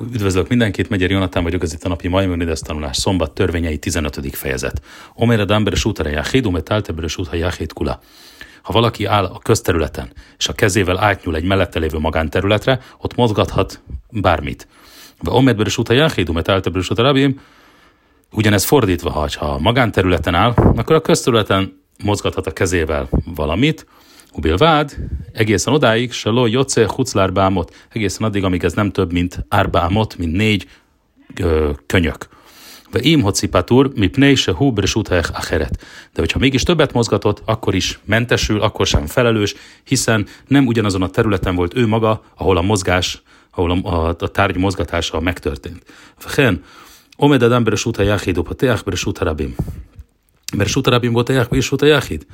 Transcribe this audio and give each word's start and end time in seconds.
Üdvözlök 0.00 0.48
mindenkit, 0.48 0.88
Megyer 0.88 1.10
Jonatán 1.10 1.42
vagyok, 1.42 1.62
ez 1.62 1.72
itt 1.72 1.84
a 1.84 1.88
napi 1.88 2.08
Maimonides 2.08 2.60
tanulás, 2.60 2.96
szombat 2.96 3.34
törvényei 3.34 3.78
15. 3.78 4.36
fejezet. 4.36 4.82
Omer 5.14 5.44
Damber 5.44 5.76
Sútere 5.76 6.10
Jachid, 6.10 6.46
Umet 6.46 6.68
Alteber 6.68 7.08
Sútha 7.08 7.36
Jachid 7.36 7.72
Kula. 7.72 8.00
Ha 8.62 8.72
valaki 8.72 9.04
áll 9.04 9.24
a 9.24 9.38
közterületen, 9.38 10.12
és 10.38 10.48
a 10.48 10.52
kezével 10.52 10.98
átnyúl 10.98 11.36
egy 11.36 11.44
mellette 11.44 11.78
lévő 11.78 11.98
magánterületre, 11.98 12.80
ott 12.98 13.14
mozgathat 13.14 13.80
bármit. 14.10 14.68
De 15.20 15.30
Omer 15.30 15.56
Beresútha 15.56 15.92
Jachid, 15.92 16.28
Umet 16.28 16.48
Alteber 16.48 16.82
Sútha 16.82 17.02
Rabim, 17.02 17.40
ugyanez 18.32 18.64
fordítva, 18.64 19.10
ha 19.10 19.46
a 19.46 19.58
magánterületen 19.58 20.34
áll, 20.34 20.52
akkor 20.56 20.96
a 20.96 21.00
közterületen 21.00 21.82
mozgathat 22.04 22.46
a 22.46 22.52
kezével 22.52 23.08
valamit, 23.34 23.86
Ubilvád, 24.32 24.96
egészen 25.32 25.72
odáig, 25.72 26.12
se 26.12 26.30
lo 26.30 26.46
jocce 26.46 26.88
huclárbámot, 26.88 27.86
egészen 27.88 28.26
addig, 28.26 28.44
amíg 28.44 28.64
ez 28.64 28.72
nem 28.72 28.90
több, 28.90 29.12
mint 29.12 29.44
árbámot, 29.48 30.16
mint 30.18 30.36
négy 30.36 30.68
ö, 31.36 31.70
könyök. 31.86 32.28
Ve 32.90 33.00
im 33.02 33.22
hocipatur, 33.22 33.90
mi 33.94 34.06
pnei 34.06 34.34
se 34.34 34.52
hu 34.52 34.72
acheret. 35.32 35.78
De 36.12 36.20
hogyha 36.20 36.38
mégis 36.38 36.62
többet 36.62 36.92
mozgatott, 36.92 37.42
akkor 37.44 37.74
is 37.74 37.98
mentesül, 38.04 38.60
akkor 38.60 38.86
sem 38.86 39.06
felelős, 39.06 39.54
hiszen 39.84 40.26
nem 40.46 40.66
ugyanazon 40.66 41.02
a 41.02 41.08
területen 41.08 41.54
volt 41.54 41.76
ő 41.76 41.86
maga, 41.86 42.22
ahol 42.36 42.56
a 42.56 42.62
mozgás, 42.62 43.22
ahol 43.50 43.70
a, 43.70 43.88
a, 43.88 44.16
a 44.18 44.28
tárgy 44.28 44.56
mozgatása 44.56 45.20
megtörtént. 45.20 45.82
Vchen, 46.18 46.64
omed 47.16 47.42
adam 47.42 47.64
bresutha 47.64 48.02
yachid, 48.02 48.38
upateach 48.38 48.84
bresutha 48.84 49.24
rabim. 49.24 49.54
Bresutha 50.56 50.90
rabim 50.90 51.12
volt 51.12 51.28
a 51.28 51.86
yachid 51.86 52.26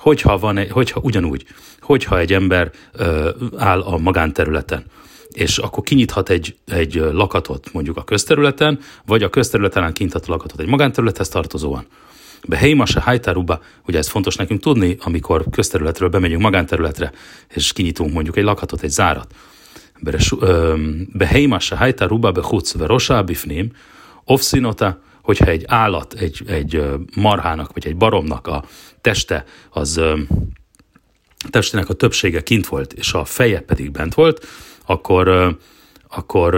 hogyha, 0.00 0.38
van 0.38 0.56
egy, 0.56 0.70
hogyha 0.70 1.00
ugyanúgy, 1.02 1.46
hogyha 1.80 2.18
egy 2.18 2.32
ember 2.32 2.70
ö, 2.92 3.30
áll 3.56 3.80
a 3.80 3.98
magánterületen, 3.98 4.84
és 5.32 5.58
akkor 5.58 5.82
kinyithat 5.82 6.28
egy, 6.28 6.56
egy 6.66 6.94
lakatot 6.94 7.72
mondjuk 7.72 7.96
a 7.96 8.04
közterületen, 8.04 8.78
vagy 9.06 9.22
a 9.22 9.30
közterületen 9.30 9.92
kinyithat 9.92 10.24
a 10.26 10.30
lakatot 10.30 10.60
egy 10.60 10.66
magánterülethez 10.66 11.28
tartozóan. 11.28 11.86
Beheima 12.48 12.86
se 12.86 13.00
hajtáruba, 13.00 13.60
ugye 13.86 13.98
ez 13.98 14.08
fontos 14.08 14.36
nekünk 14.36 14.60
tudni, 14.60 14.96
amikor 15.00 15.44
közterületről 15.50 16.08
bemegyünk 16.08 16.42
magánterületre, 16.42 17.12
és 17.54 17.72
kinyitunk 17.72 18.12
mondjuk 18.12 18.36
egy 18.36 18.44
lakatot, 18.44 18.82
egy 18.82 18.90
zárat. 18.90 19.34
Beheima 21.12 21.58
se 21.58 21.76
hajtáruba 21.76 22.32
behuc 22.32 22.72
verosá 22.72 23.22
bifném, 23.22 23.72
offszínota, 24.24 25.02
hogyha 25.22 25.46
egy 25.46 25.64
állat, 25.66 26.12
egy, 26.14 26.42
egy 26.46 26.82
marhának 27.16 27.72
vagy 27.72 27.86
egy 27.86 27.96
baromnak 27.96 28.46
a 28.46 28.64
teste 29.00 29.44
az 29.70 30.00
testének 31.50 31.88
a 31.88 31.94
többsége 31.94 32.42
kint 32.42 32.66
volt, 32.66 32.92
és 32.92 33.12
a 33.12 33.24
feje 33.24 33.60
pedig 33.60 33.90
bent 33.90 34.14
volt, 34.14 34.46
akkor, 34.86 35.56
akkor 36.08 36.54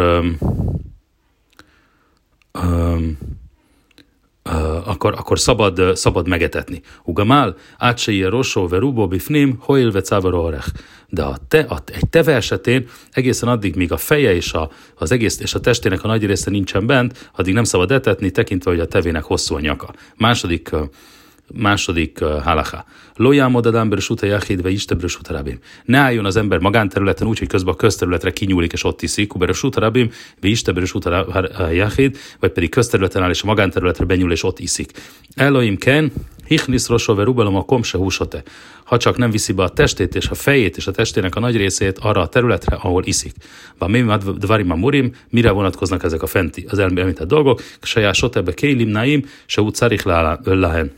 akkor, 4.85 5.15
akkor 5.17 5.39
szabad, 5.39 5.97
szabad 5.97 6.29
megetetni. 6.29 6.83
Ugamál, 7.05 7.57
átseje 7.79 8.29
rosó 8.29 8.69
verubo 8.69 9.09
bifnim, 9.09 9.57
hoil 9.61 10.03
orech. 10.23 10.69
De 11.09 11.23
a 11.23 11.37
te, 11.49 11.59
a, 11.61 11.83
egy 11.93 12.09
teve 12.09 12.35
esetén 12.35 12.89
egészen 13.11 13.49
addig, 13.49 13.77
míg 13.77 13.93
a 13.93 13.97
feje 13.97 14.35
és 14.35 14.53
a, 14.53 14.71
az 14.95 15.13
egész 15.13 15.41
és 15.41 15.55
a 15.55 15.61
testének 15.61 16.05
a 16.05 16.07
nagy 16.07 16.27
része 16.27 16.51
nincsen 16.51 16.87
bent, 16.87 17.31
addig 17.37 17.55
nem 17.55 17.65
szabad 17.65 17.91
etetni, 17.91 18.31
tekintve, 18.31 18.71
hogy 18.71 18.81
a 18.81 18.87
tevének 18.87 19.23
hosszú 19.23 19.55
a 19.55 19.61
nyaka. 19.61 19.95
Második 20.17 20.71
Második 21.55 22.19
uh, 22.21 22.43
halacha. 22.43 22.85
Lojámod 23.17 23.67
ad 23.67 23.75
ember 23.75 24.01
suta 24.01 24.27
jachid, 24.27 24.63
vagy 24.63 24.73
iste 24.73 24.97
rabim. 25.29 25.59
Ne 25.85 25.99
álljon 25.99 26.25
az 26.25 26.37
ember 26.37 26.59
magánterületen 26.59 27.27
úgy, 27.27 27.39
hogy 27.39 27.49
közben 27.49 27.75
a 27.75 27.77
közterületre 27.77 28.31
kinyúlik 28.31 28.73
és 28.73 28.85
ott 28.85 29.03
iszik, 29.03 29.35
uber 29.35 29.55
rabim, 29.75 30.11
vagy 30.41 30.51
iste 30.51 30.73
jachid, 31.73 32.17
vagy 32.41 32.51
pedig 32.51 32.71
közterületen 32.71 33.23
áll 33.23 33.31
és 33.31 33.43
a 33.43 33.47
magánterületre 33.47 34.05
benyúl 34.05 34.33
és 34.33 34.43
ott 34.43 34.59
iszik. 34.59 34.91
Elohim 35.35 35.77
ken, 35.77 36.13
hichnis 36.47 36.89
rosove 36.89 37.25
rubelom 37.25 37.57
a 37.57 37.65
komse 37.65 37.99
húsote. 37.99 38.43
Ha 38.85 38.97
csak 38.97 39.17
nem 39.17 39.31
viszi 39.31 39.53
be 39.53 39.63
a 39.63 39.69
testét 39.69 40.15
és 40.15 40.29
a 40.29 40.35
fejét 40.35 40.77
és 40.77 40.87
a 40.87 40.91
testének 40.91 41.35
a 41.35 41.41
nagy 41.41 41.57
részét 41.57 41.99
arra 41.99 42.21
a 42.21 42.29
területre, 42.29 42.77
ahol 42.77 43.05
iszik. 43.05 43.35
Ba 43.79 43.87
mi 43.87 44.01
a 44.71 44.75
murim, 44.75 45.15
mire 45.29 45.51
vonatkoznak 45.51 46.03
ezek 46.03 46.23
a 46.23 46.27
fenti, 46.27 46.67
az 46.69 46.79
elméletett 46.79 47.29
dolgok, 47.29 47.63
saját 47.83 48.15
sotebe 48.15 48.55
kélim 48.55 48.89
naim, 48.89 49.25
se 49.47 49.61
úgy 49.61 49.75
szarich 49.75 50.07
lahen 50.45 50.93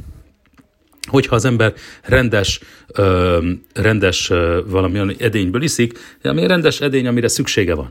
hogyha 1.07 1.35
az 1.35 1.45
ember 1.45 1.73
rendes, 2.03 2.61
ö, 2.87 3.39
rendes 3.75 4.31
ö, 4.31 4.61
valamilyen 4.67 5.15
edényből 5.19 5.63
iszik, 5.63 5.99
ami 6.23 6.47
rendes 6.47 6.81
edény, 6.81 7.07
amire 7.07 7.29
szüksége 7.29 7.75
van. 7.75 7.91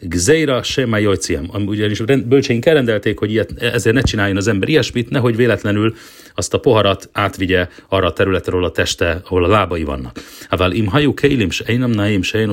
Gzeira 0.00 0.62
sema 0.62 0.98
jojciam. 0.98 1.48
Ugyanis 1.66 2.00
bölcseink 2.24 2.66
elrendelték, 2.66 3.18
hogy 3.18 3.30
ilyet, 3.30 3.62
ezért 3.62 3.94
ne 3.94 4.02
csináljon 4.02 4.36
az 4.36 4.48
ember 4.48 4.68
ilyesmit, 4.68 5.10
nehogy 5.10 5.36
véletlenül 5.36 5.94
azt 6.34 6.54
a 6.54 6.58
poharat 6.58 7.08
átvigye 7.12 7.68
arra 7.88 8.06
a 8.06 8.12
területre, 8.12 8.52
ahol 8.52 8.64
a 8.64 8.70
teste, 8.70 9.20
ahol 9.24 9.44
a 9.44 9.48
lábai 9.48 9.82
vannak. 9.82 10.18
Hával 10.48 10.72
im 10.72 10.86
hajú 10.86 11.14
keilim 11.14 11.50
se 11.50 11.64
einam 11.66 11.90
naim 11.90 12.22
se 12.22 12.46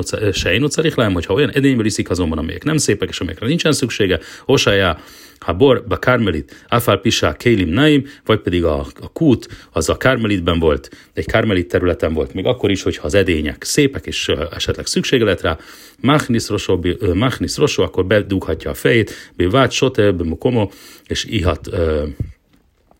lám, 0.95 1.13
hogyha 1.13 1.33
olyan 1.33 1.51
edényből 1.51 1.85
iszik 1.85 2.09
azonban, 2.09 2.37
amelyek 2.37 2.63
nem 2.63 2.77
szépek, 2.77 3.09
és 3.09 3.19
amelyekre 3.19 3.47
nincsen 3.47 3.71
szüksége, 3.71 4.19
osájá, 4.45 4.97
ha 5.39 5.53
bor, 5.53 5.85
a 5.89 5.99
kármelit, 5.99 6.65
áfál 6.67 6.97
pisá, 6.97 7.35
kélim 7.35 7.69
naim, 7.69 8.07
vagy 8.25 8.39
pedig 8.39 8.63
a, 8.63 8.79
a 8.79 9.09
kút, 9.13 9.67
az 9.71 9.89
a 9.89 9.97
kármelitben 9.97 10.59
volt, 10.59 10.89
egy 11.13 11.25
kármelit 11.25 11.67
területen 11.67 12.13
volt, 12.13 12.33
még 12.33 12.45
akkor 12.45 12.71
is, 12.71 12.83
hogyha 12.83 13.05
az 13.05 13.13
edények 13.13 13.63
szépek, 13.63 14.05
és 14.05 14.31
esetleg 14.51 14.85
szüksége 14.85 15.23
lett 15.23 15.41
rá, 15.41 15.57
machnis 16.01 16.49
rosó, 16.49 16.85
machnis 17.13 17.57
rosó, 17.57 17.83
akkor 17.83 18.05
bedughatja 18.05 18.71
a 18.71 18.73
fejét, 18.73 19.13
bivát 19.35 19.71
sote, 19.71 20.11
mukomo, 20.11 20.69
és 21.07 21.25
ihat 21.25 21.69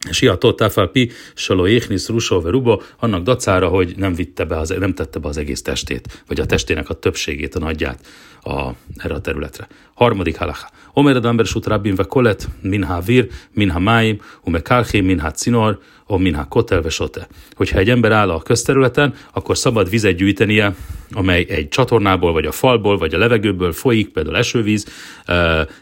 és 0.09 0.22
iatott 0.22 0.62
Afalpi, 0.62 1.12
Saló 1.34 1.68
Échnis, 1.68 2.07
Rusó, 2.07 2.40
Rubo, 2.40 2.81
annak 3.00 3.23
dacára, 3.23 3.68
hogy 3.68 3.94
nem, 3.97 4.13
vitte 4.13 4.45
be 4.45 4.57
az, 4.57 4.75
nem 4.79 4.94
tette 4.94 5.19
be 5.19 5.28
az 5.28 5.38
egész 5.38 5.62
testét, 5.62 6.23
vagy 6.28 6.40
a 6.40 6.45
testének 6.45 6.90
a 6.90 6.94
többségét, 6.94 7.56
a 7.56 7.59
nagyját 7.59 8.00
a, 8.47 8.73
erre 8.95 9.13
a 9.13 9.22
területre. 9.22 9.68
Harmadik 9.94 10.38
halacha. 10.38 10.69
Omer 10.94 11.16
Adamber 11.16 11.45
Sut 11.45 11.66
Rabbin 11.66 11.95
ve 11.95 12.03
Kolet, 12.03 12.47
minha 12.62 13.01
vir, 13.01 13.28
minha 13.53 13.79
máim, 13.79 14.22
ume 14.44 14.62
kalchi, 14.62 15.01
minha 15.01 15.31
cinor, 15.31 15.79
o 16.07 16.18
minha 16.18 16.45
kotel 16.47 16.81
ve 16.81 16.89
sote. 16.89 17.28
Hogyha 17.56 17.79
egy 17.79 17.89
ember 17.89 18.12
áll 18.12 18.29
a 18.29 18.41
közterületen, 18.41 19.13
akkor 19.34 19.57
szabad 19.57 19.89
vizet 19.89 20.16
gyűjtenie, 20.16 20.75
amely 21.12 21.45
egy 21.50 21.68
csatornából, 21.68 22.31
vagy 22.31 22.45
a 22.45 22.51
falból, 22.51 22.97
vagy 22.97 23.13
a 23.13 23.18
levegőből 23.18 23.72
folyik, 23.72 24.09
például 24.09 24.38
esővíz, 24.38 24.85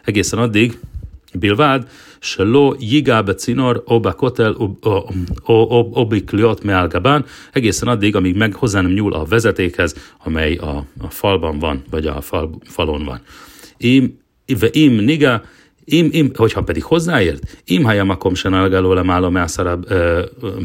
egészen 0.03 0.39
addig, 0.39 0.77
בלבד 1.34 1.80
שלא 2.20 2.74
ייגע 2.78 3.22
בצינור 3.22 3.72
או 3.86 4.00
בכותל 4.00 4.54
או 5.48 6.06
בקליעות 6.08 6.64
מעל 6.64 6.88
גבán, 6.88 7.24
egészen 7.52 7.88
addig, 7.88 8.16
amíg 8.16 8.36
meg 8.36 8.54
hozzá 8.54 8.80
nem 8.80 8.92
nyúl 8.92 9.12
a 9.12 9.24
vezetékhez, 9.24 9.94
amely 10.24 10.56
a, 10.56 10.84
a 11.00 11.10
falban 11.10 11.58
van, 11.58 11.82
vagy 11.90 12.06
a 12.06 12.20
fal, 12.20 12.50
falon 12.64 13.04
van. 13.04 13.20
Im, 13.76 14.18
im 14.72 14.92
niga, 14.92 15.42
im, 15.84 16.08
im, 16.12 16.30
hogyha 16.34 16.62
pedig 16.62 16.82
hozzáért, 16.82 17.60
im 17.64 17.84
hayamakom 17.84 18.34
sen 18.34 18.52
algaló 18.52 18.92
lemálom 18.92 19.32
mászara 19.32 19.78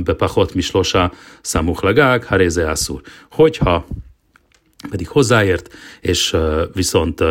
bepachot 0.04 0.54
mislosa 0.54 1.12
samuch 1.42 1.84
legák, 1.84 2.24
haréze 2.24 2.70
asszúr. 2.70 3.02
Hogyha 3.32 3.86
pedig 4.90 5.08
hozzáért, 5.08 5.74
és 6.02 6.36
viszont, 6.74 7.24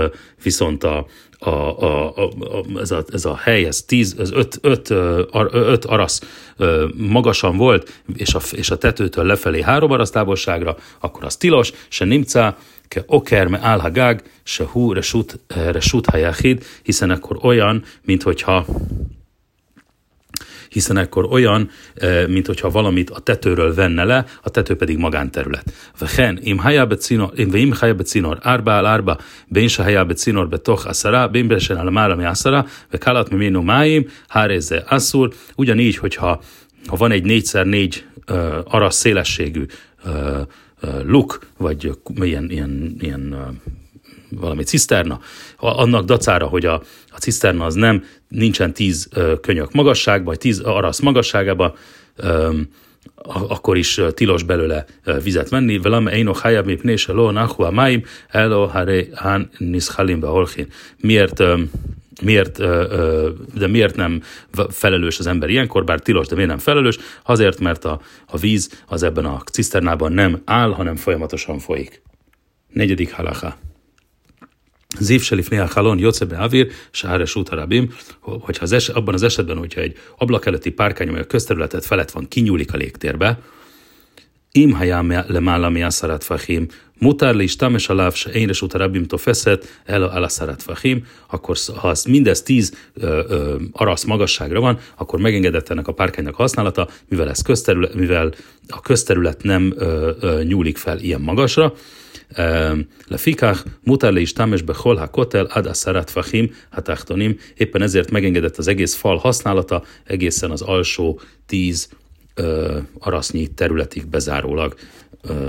viszont 0.43 0.85
a, 0.85 1.07
a, 1.40 1.50
a, 1.50 2.08
a, 2.16 2.32
ez, 2.80 2.92
a, 2.92 3.04
ez 3.12 3.26
a 3.26 3.36
hely, 3.36 3.66
ez, 3.66 3.82
tíz, 3.82 4.16
ez 4.20 4.32
öt, 4.32 4.58
öt, 4.62 4.90
öt 5.52 5.86
arasz 5.86 6.22
magasan 6.96 7.58
volt, 7.58 8.02
és 8.16 8.34
a, 8.34 8.40
és 8.52 8.70
a 8.70 8.78
tetőtől 8.78 9.26
lefelé 9.26 9.62
három 9.62 9.92
arasz 9.92 10.10
távolságra, 10.10 10.78
akkor 11.00 11.24
az 11.24 11.38
tilos, 11.38 11.72
se 11.88 12.06
nimca, 12.06 12.58
ke 12.88 13.04
okerme 13.06 13.60
álhagág, 13.62 14.24
se 14.44 14.64
hú 14.64 14.94
resut, 14.94 15.40
resut 15.48 16.08
hiszen 16.84 17.10
akkor 17.10 17.38
olyan, 17.42 17.84
mint 18.02 18.24
hogyha 18.24 18.66
hiszen 20.70 20.98
akkor 20.98 21.26
olyan, 21.32 21.70
eh, 21.94 22.28
mint 22.28 22.48
hogyha 22.48 22.70
valamit 22.70 23.10
a 23.10 23.20
tetőről 23.20 23.74
venne 23.74 24.04
le, 24.04 24.26
a 24.44 24.50
tető 24.50 24.76
pedig 24.76 24.98
magánterület. 24.98 25.74
Vehen, 26.00 26.40
im 26.42 26.62
im 27.54 27.74
cinor, 28.04 28.38
árba 28.42 28.78
al 28.78 28.86
árba, 28.86 29.18
ben 29.48 29.68
se 29.68 29.84
hajábe 29.84 30.14
cinor 30.14 30.50
betoch 30.50 30.88
aszara, 30.88 31.28
ben 31.28 31.48
besen 31.48 31.78
al 31.78 31.92
márami 31.92 32.26
aszara, 32.26 32.66
ve 32.90 32.98
kalat 32.98 33.30
miminu 33.30 33.62
máim, 33.62 34.08
háreze 34.28 34.84
asszur, 34.88 35.34
ugyanígy, 35.56 35.98
hogyha 35.98 36.42
ha 36.86 36.96
van 36.96 37.12
egy 37.12 37.24
4x4 37.26 37.96
uh, 38.28 38.58
arasz 38.64 38.96
szélességű 38.96 39.66
uh, 40.06 40.14
uh, 40.82 41.04
luk, 41.04 41.40
vagy 41.58 41.92
ilyen, 42.16 42.50
ilyen, 42.50 42.96
ilyen 43.00 43.34
uh, 43.34 43.72
valami 44.30 44.64
ciszterna, 44.64 45.20
annak 45.58 46.06
dacára, 46.06 46.46
hogy 46.46 46.66
a 46.66 46.82
ciszterna 47.20 47.66
az 47.66 47.74
nem, 47.74 48.04
nincsen 48.28 48.74
tíz 48.74 49.10
könyök 49.42 49.72
magasságban, 49.72 50.26
vagy 50.26 50.38
tíz 50.38 50.60
arasz 50.60 51.00
magasságában, 51.00 51.74
ö, 52.16 52.50
akkor 53.48 53.78
is 53.78 54.02
tilos 54.14 54.44
belőle 54.44 54.86
vizet 55.24 55.50
venni, 55.50 55.80
velem 55.80 56.08
eino 56.08 56.34
hájab 56.34 56.66
mi 56.66 56.76
pnése 56.76 57.12
lo 57.12 57.32
nahu 57.32 57.64
a 57.64 57.72
máim, 57.72 58.04
elo 58.30 58.66
hare 58.66 59.06
hán 59.16 59.50
niszhalim 59.58 60.20
beholchin. 60.20 60.68
Miért 60.98 61.44
miért, 62.22 62.58
de 63.54 63.68
miért 63.68 63.96
nem 63.96 64.22
felelős 64.70 65.20
az 65.20 65.28
ember 65.28 65.50
ilyenkor, 65.50 65.84
bár 65.84 66.00
tilos, 66.00 66.28
de 66.28 66.36
miért 66.36 66.50
nem 66.50 66.58
felelős? 66.58 66.98
Azért, 67.24 67.60
mert 67.60 67.86
a, 67.86 68.02
a 68.26 68.38
víz 68.38 68.84
az 68.88 69.04
ebben 69.04 69.26
a 69.26 69.42
ciszternában 69.52 70.12
nem 70.12 70.42
áll, 70.46 70.72
hanem 70.72 70.96
folyamatosan 70.96 71.60
folyik. 71.60 72.02
Negyedik 72.74 73.14
halacha. 73.14 73.58
Zív 75.00 75.22
Selifnél 75.22 75.70
Halon 75.74 76.00
Joce 76.00 76.26
Beavir, 76.26 76.72
Sáres 76.92 77.36
út 77.36 77.50
arabim, 77.50 77.94
hogyha 78.20 78.64
az 78.64 78.72
es, 78.72 78.90
abban 78.90 79.14
az 79.14 79.24
esetben, 79.24 79.58
hogyha 79.58 79.82
egy 79.82 79.98
ablak 80.18 80.46
előtti 80.46 80.72
párkány, 80.72 81.08
amely 81.08 81.22
a 81.22 81.26
közterületet 81.26 81.86
felett 81.86 82.12
van, 82.12 82.28
kinyúlik 82.28 82.74
a 82.74 82.78
légtérbe, 82.78 83.40
Im 84.52 84.72
hayám 84.72 85.24
le 85.28 85.40
málami 85.40 85.84
aszarat 85.84 86.24
fahim, 86.24 86.68
mutár 87.00 87.36
li 87.36 87.44
istames 87.44 87.90
aláv, 87.90 88.14
se 88.14 88.30
én 88.30 88.50
út 88.62 88.74
arabimtól 88.74 89.20
feszet, 89.20 89.82
el 89.86 90.04
alaszarat 90.04 90.64
fahim, 90.64 91.06
akkor 91.28 91.58
ha 91.76 91.88
az 91.88 92.04
mindez 92.04 92.42
tíz 92.42 92.74
ö, 92.94 93.24
ö, 93.28 93.56
arasz 93.72 94.04
magasságra 94.04 94.60
van, 94.60 94.80
akkor 94.98 95.20
megengedett 95.20 95.70
ennek 95.70 95.88
a 95.88 95.92
párkánynak 95.92 96.36
használata, 96.36 96.88
mivel, 97.10 97.30
ez 97.30 97.42
közterület, 97.42 97.94
mivel 97.94 98.34
a 98.68 98.82
közterület 98.82 99.44
nem 99.44 99.74
ö, 99.78 100.12
ö, 100.20 100.44
nyúlik 100.44 100.78
fel 100.78 101.00
ilyen 101.00 101.22
magasra, 101.22 101.74
Lefikach 103.08 103.66
mutar 103.84 104.14
le 104.14 104.20
is 104.20 104.34
tamesbe 104.34 104.74
hol 104.76 104.96
ha 104.96 105.08
kotel 105.08 105.46
ad 105.46 105.66
asarat 105.66 106.10
fachim 106.10 106.56
hatachtonim, 106.70 107.38
éppen 107.58 107.82
ezért 107.82 108.12
megengedett 108.12 108.58
az 108.58 108.68
egész 108.68 108.96
fal 108.96 109.18
használata 109.18 109.84
egészen 110.04 110.52
az 110.52 110.62
alsó 110.62 111.20
tíz 111.46 111.90
arasznyi 113.00 113.48
területig 113.48 114.08
bezárólag 114.08 114.76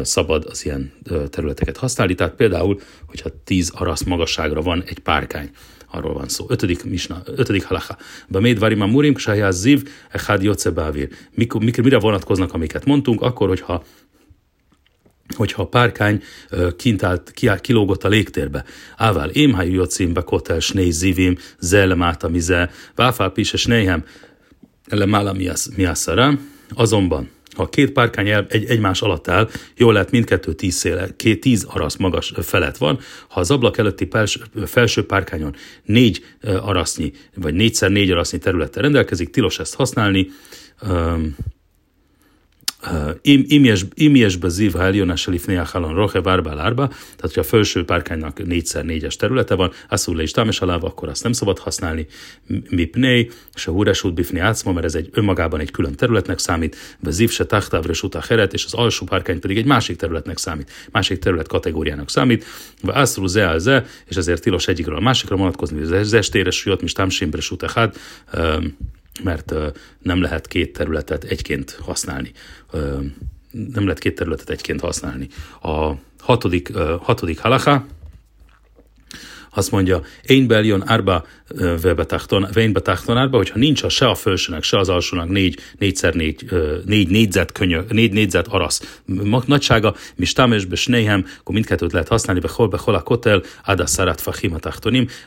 szabad 0.02 0.44
az 0.48 0.64
ilyen 0.64 0.92
területeket 1.30 1.76
használni. 1.76 2.14
Tehát 2.14 2.34
például, 2.34 2.80
hogyha 3.06 3.30
10 3.44 3.70
arasz 3.74 4.02
magasságra 4.02 4.60
van 4.60 4.82
egy 4.86 4.98
párkány, 4.98 5.50
arról 5.90 6.12
van 6.12 6.28
szó. 6.28 6.46
Ötödik, 6.48 6.84
misna, 6.84 7.22
ötödik 7.24 7.64
halacha. 7.64 7.96
Beméd 8.28 8.58
varima 8.58 8.86
murim, 8.86 9.14
ksajá 9.14 9.50
ziv, 9.50 9.88
echad 10.10 10.42
jotze 10.42 10.70
bávir. 10.70 11.08
Mire 11.60 11.98
vonatkoznak, 11.98 12.52
amiket 12.52 12.84
mondtunk, 12.84 13.20
akkor, 13.20 13.48
hogyha 13.48 13.84
hogyha 15.36 15.62
a 15.62 15.66
párkány 15.66 16.22
kint 16.76 17.02
állt, 17.02 17.32
kilógott 17.60 18.04
a 18.04 18.08
légtérbe. 18.08 18.64
Ával 18.96 19.28
émhájú 19.28 19.72
jocimbe 19.72 20.22
kotel 20.22 20.60
snéj 20.60 20.90
zivim, 20.90 21.36
zellemáta 21.58 22.28
mize, 22.28 22.70
váfál 22.94 23.30
pise 23.30 23.56
snéhem, 23.56 24.04
lemála 24.88 25.34
miasszara. 25.76 26.38
Azonban 26.68 27.28
ha 27.54 27.62
a 27.62 27.68
két 27.68 27.92
párkány 27.92 28.28
egy, 28.48 28.64
egymás 28.64 29.02
alatt 29.02 29.28
áll, 29.28 29.50
jól 29.76 29.92
lehet 29.92 30.10
mindkettő 30.10 30.52
tíz 30.52 30.74
széle, 30.74 31.08
két 31.16 31.40
tíz 31.40 31.64
arasz 31.64 31.96
magas 31.96 32.32
felett 32.42 32.76
van. 32.76 32.98
Ha 33.28 33.40
az 33.40 33.50
ablak 33.50 33.78
előtti 33.78 34.08
felső, 34.10 34.40
felső 34.66 35.06
párkányon 35.06 35.54
négy 35.84 36.24
arasznyi, 36.42 37.12
vagy 37.34 37.54
négyszer 37.54 37.90
négy 37.90 38.10
arasznyi 38.10 38.38
területtel 38.38 38.82
rendelkezik, 38.82 39.30
tilos 39.30 39.58
ezt 39.58 39.74
használni. 39.74 40.30
Um, 40.88 41.36
Imiesbe 43.94 44.48
ziv 44.48 44.72
ha 44.72 44.82
eljönás 44.82 45.28
elifné 45.28 45.54
halon 45.54 45.94
rohe 45.94 46.20
várba 46.20 46.54
lárba, 46.54 46.88
tehát 46.88 47.20
hogyha 47.20 47.40
a 47.40 47.44
felső 47.44 47.84
párkánynak 47.84 48.40
4x4-es 48.44 49.14
területe 49.14 49.54
van, 49.54 49.72
le 50.06 50.22
is 50.22 50.30
támesaláva, 50.30 50.86
akkor 50.86 51.08
azt 51.08 51.22
nem 51.22 51.32
szabad 51.32 51.58
használni. 51.58 52.06
Mipné, 52.70 53.28
se 53.54 53.70
húresút 53.70 54.14
bifni 54.14 54.38
átszma, 54.38 54.72
mert 54.72 54.86
ez 54.86 54.94
egy 54.94 55.08
önmagában 55.12 55.60
egy 55.60 55.70
külön 55.70 55.94
területnek 55.94 56.38
számít, 56.38 56.76
ziv 57.06 57.30
se 57.30 57.44
tachtávre 57.44 57.92
suta 57.92 58.20
heret, 58.28 58.52
és 58.52 58.64
az 58.64 58.74
alsó 58.74 59.06
párkány 59.06 59.40
pedig 59.40 59.56
egy 59.56 59.66
másik 59.66 59.96
területnek 59.96 60.38
számít, 60.38 60.70
másik 60.90 61.18
terület 61.18 61.48
kategóriának 61.48 62.10
számít, 62.10 62.44
ve 62.82 62.92
asszul 62.92 63.28
ze 63.28 63.58
ze, 63.58 63.86
és 64.06 64.16
ezért 64.16 64.42
tilos 64.42 64.68
egyikről 64.68 64.96
a 64.96 65.00
másikra 65.00 65.36
vonatkozni, 65.36 65.80
az 65.80 66.12
estére 66.12 66.50
süjött, 66.50 66.82
mi 66.82 66.88
támsimbre 66.92 67.40
suta 67.40 67.68
mert 69.22 69.54
nem 69.98 70.20
lehet 70.20 70.46
két 70.46 70.72
területet 70.72 71.24
egyként 71.24 71.78
használni. 71.82 72.32
Nem 73.50 73.82
lehet 73.82 73.98
két 73.98 74.14
területet 74.14 74.50
egyként 74.50 74.80
használni. 74.80 75.28
A 75.62 75.92
hatodik, 76.18 76.76
hatodik 77.00 77.38
halacha, 77.38 77.86
azt 79.54 79.70
mondja, 79.70 80.02
én 80.22 80.46
beljön 80.46 80.82
árba 80.86 81.26
vén 82.52 82.72
betachton 82.72 83.16
árba, 83.16 83.36
hogyha 83.36 83.58
nincs 83.58 83.82
a 83.82 83.88
se 83.88 84.08
a 84.08 84.14
felsőnek, 84.14 84.62
se 84.62 84.78
az 84.78 84.88
alsónak 84.88 85.28
négy, 85.28 85.58
négyszer 85.78 86.14
négy, 86.14 86.44
négy 86.84 87.08
négyzet 87.08 87.52
könyö, 87.52 87.82
négy 87.88 88.12
négyzet 88.12 88.46
arasz 88.46 89.00
nagysága, 89.46 89.94
mi 90.16 90.24
stámesbe 90.24 90.74
snéhem, 90.74 91.26
akkor 91.38 91.54
mindkettőt 91.54 91.92
lehet 91.92 92.08
használni, 92.08 92.40
behol 92.40 92.68
behol 92.68 92.94
a 92.94 93.00
kotel, 93.00 93.42
ada 93.64 93.86
szarat 93.86 94.20
fachim 94.20 94.56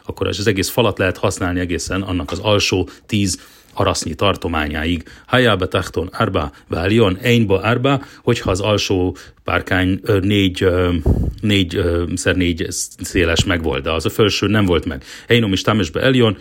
akkor 0.05 0.27
az 0.27 0.47
egész 0.47 0.69
falat 0.69 0.97
lehet 0.97 1.17
használni 1.17 1.59
egészen 1.59 2.01
annak 2.01 2.31
az 2.31 2.39
alsó 2.39 2.89
tíz 3.05 3.41
arasznyi 3.73 4.13
tartományáig. 4.13 5.03
Hajába 5.25 5.67
tachton 5.67 6.09
arba 6.11 6.51
váljon, 6.67 7.17
einba 7.21 7.61
arba, 7.61 8.01
hogyha 8.23 8.51
az 8.51 8.59
alsó 8.59 9.17
párkány 9.43 10.01
négy, 10.21 10.67
négy, 11.41 11.81
szer 12.15 12.35
négy 12.35 12.67
széles 13.01 13.43
meg 13.43 13.63
volt, 13.63 13.83
de 13.83 13.91
az 13.91 14.05
a 14.05 14.09
felső 14.09 14.47
nem 14.47 14.65
volt 14.65 14.85
meg. 14.85 15.03
Einom 15.27 15.53
is 15.53 15.61
támesbe 15.61 16.01
eljön, 16.01 16.37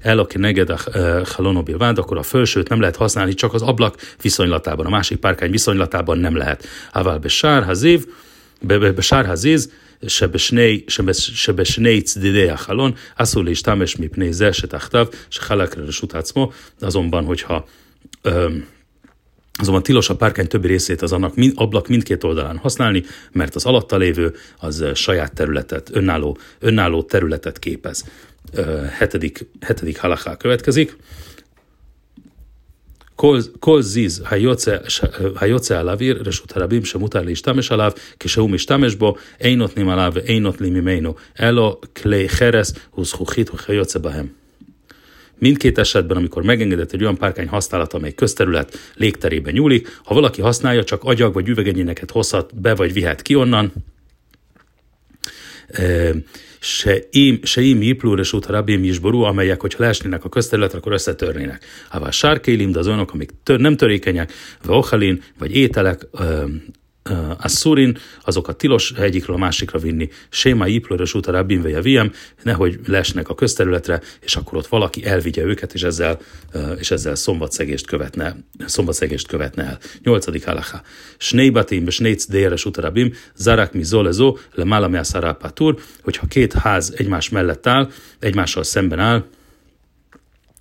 el, 0.00 0.18
aki 0.18 0.38
neged 0.38 0.70
a 0.70 0.78
halonobi 1.24 1.72
vád, 1.72 1.98
akkor 1.98 2.18
a 2.18 2.22
felsőt 2.22 2.68
nem 2.68 2.80
lehet 2.80 2.96
használni, 2.96 3.34
csak 3.34 3.54
az 3.54 3.62
ablak 3.62 3.96
viszonylatában, 4.22 4.86
a 4.86 4.90
másik 4.90 5.18
párkány 5.18 5.50
viszonylatában 5.50 6.18
nem 6.18 6.36
lehet. 6.36 6.66
Hával 6.92 7.18
be 7.18 7.28
sár 7.28 7.64
hazév, 7.64 8.06
be, 8.61 8.77
be, 8.77 8.91
be 8.91 9.01
sár 9.01 9.25
hazéz, 9.25 9.67
שבשני, 10.07 10.81
שבשני 11.17 12.01
צדדי 12.01 12.49
החלון 12.49 12.91
אסור 13.15 13.43
להשתמש 13.43 13.99
מפני 13.99 14.33
זה 14.33 14.53
שתחתיו 14.53 15.07
שחלק 15.29 15.77
לרשות 15.77 16.15
עצמו, 16.15 16.51
azonban, 16.81 17.25
hogyha 17.25 17.59
Azonban 19.59 19.83
tilos 19.83 20.09
a 20.09 20.15
párkány 20.15 20.47
többi 20.47 20.67
részét 20.67 21.01
az 21.01 21.11
annak 21.11 21.35
mind, 21.35 21.53
ablak 21.55 21.87
mindkét 21.87 22.23
oldalán 22.23 22.57
használni, 22.57 23.03
mert 23.31 23.55
az 23.55 23.65
alatta 23.65 23.97
lévő 23.97 24.33
az 24.57 24.85
saját 24.93 25.33
területet, 25.33 25.89
önálló, 25.93 26.37
önálló 26.59 27.03
területet 27.03 27.59
képez. 27.59 28.05
Hetedik, 28.91 29.45
hetedik 29.61 29.99
halachá 29.99 30.37
következik. 30.37 30.95
כל 33.59 33.81
זיז 33.81 34.23
היוצא 35.35 35.79
על 35.79 35.89
האוויר, 35.89 36.23
רשות 36.25 36.57
הרבים 36.57 36.85
שמותר 36.85 37.21
להשתמש 37.21 37.71
עליו, 37.71 37.91
כשהוא 38.19 38.49
משתמש 38.49 38.95
בו, 38.95 39.15
אין 39.39 39.59
נותנים 39.59 39.89
עליו 39.89 40.11
ואין 40.15 40.43
נוטלים 40.43 40.73
ממנו, 40.73 41.15
אלא 41.39 41.77
כלי 42.01 42.29
חרס 42.29 42.73
וזכוכית 42.97 43.49
וכיוצא 43.53 43.99
בהם. 43.99 44.27
Mindkét 45.41 45.77
esetben, 45.77 46.17
amikor 46.17 46.43
megengedett 46.43 46.93
egy 46.93 47.01
olyan 47.01 47.17
párkány 47.17 47.47
használata, 47.47 47.97
amely 47.97 48.13
közterület 48.13 48.77
légterébe 48.95 49.51
nyúlik, 49.51 49.99
ha 50.03 50.13
valaki 50.13 50.41
használja, 50.41 50.83
csak 50.83 51.03
agyag 51.03 51.33
vagy 51.33 51.49
üvegenyéneket 51.49 52.11
hozhat 52.11 52.61
be 52.61 52.75
vagy 52.75 52.93
vihet 52.93 53.21
ki 53.21 53.35
onnan, 53.35 53.71
se 55.70 56.22
Seim, 56.60 57.40
Seim 57.42 57.82
Iplúr 57.82 58.18
és 58.18 58.32
Utarabim 58.32 58.84
Isború, 58.84 59.20
amelyek, 59.20 59.60
hogyha 59.60 59.82
leesnének 59.82 60.24
a 60.24 60.28
közterületre, 60.28 60.78
akkor 60.78 60.92
összetörnének. 60.92 61.64
Hává 61.90 62.10
sárkélim, 62.10 62.72
de 62.72 62.78
az 62.78 62.86
olyanok, 62.86 63.12
amik 63.12 63.30
tör, 63.42 63.60
nem 63.60 63.76
törékenyek, 63.76 64.32
vagy 64.62 64.76
ohalin, 64.76 65.22
vagy 65.38 65.56
ételek, 65.56 66.06
a 67.38 67.48
szurin, 67.48 67.98
azokat 68.24 68.56
tilos 68.56 68.92
egyikről 68.92 69.36
a 69.36 69.38
másikra 69.38 69.78
vinni. 69.78 70.08
Séma 70.28 70.66
iplőrös 70.66 71.14
út 71.14 71.26
a 71.26 71.32
rabbin 71.32 71.62
viem, 71.82 72.12
nehogy 72.42 72.78
lesnek 72.86 73.28
a 73.28 73.34
közterületre, 73.34 74.00
és 74.20 74.36
akkor 74.36 74.58
ott 74.58 74.66
valaki 74.66 75.04
elvigye 75.04 75.42
őket, 75.42 75.74
és 75.74 75.82
ezzel, 75.82 76.18
és 76.78 76.90
ezzel 76.90 77.14
szombatszegést 77.14 77.86
követne, 77.86 78.36
szombatszegést 78.66 79.26
követne 79.26 79.64
el. 79.64 79.78
Nyolcadik 80.02 80.44
halacha. 80.44 80.82
Sneibatim, 81.18 81.88
sneic 81.88 82.26
déres 82.26 82.64
út 82.64 82.76
a 82.76 82.80
rabbim, 82.80 83.12
zarak 83.36 83.72
mi 83.72 83.82
zolezó, 83.82 84.38
le 84.54 84.64
malame 84.64 84.98
hogyha 86.02 86.26
két 86.26 86.52
ház 86.52 86.92
egymás 86.96 87.28
mellett 87.28 87.66
áll, 87.66 87.90
egymással 88.18 88.62
szemben 88.62 88.98
áll, 88.98 89.24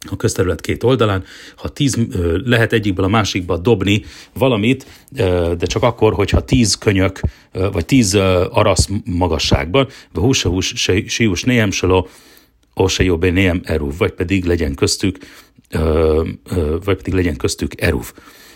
a 0.09 0.15
közterület 0.15 0.61
két 0.61 0.83
oldalán, 0.83 1.23
ha 1.55 1.67
tíz, 1.67 1.97
lehet 2.43 2.73
egyikből 2.73 3.05
a 3.05 3.09
másikba 3.09 3.57
dobni 3.57 4.03
valamit, 4.33 4.85
de 5.57 5.65
csak 5.65 5.83
akkor, 5.83 6.13
hogyha 6.13 6.45
tíz 6.45 6.75
könyök, 6.75 7.19
vagy 7.51 7.85
tíz 7.85 8.15
arasz 8.49 8.87
magasságban, 9.05 9.87
vagy 10.13 10.23
húsa 10.23 10.49
hús, 10.49 10.73
sius 11.07 11.43
néhem 11.43 11.71
solo, 11.71 12.05
se 12.87 13.03
jobb 13.03 13.31
néhem 13.31 13.61
eruv, 13.63 13.97
vagy 13.97 14.11
pedig 14.11 14.45
legyen 14.45 14.75
köztük, 14.75 15.17
vagy 16.83 16.97
pedig 16.97 17.13
legyen 17.13 17.37
köztük 17.37 17.81
eruv. 17.81 18.11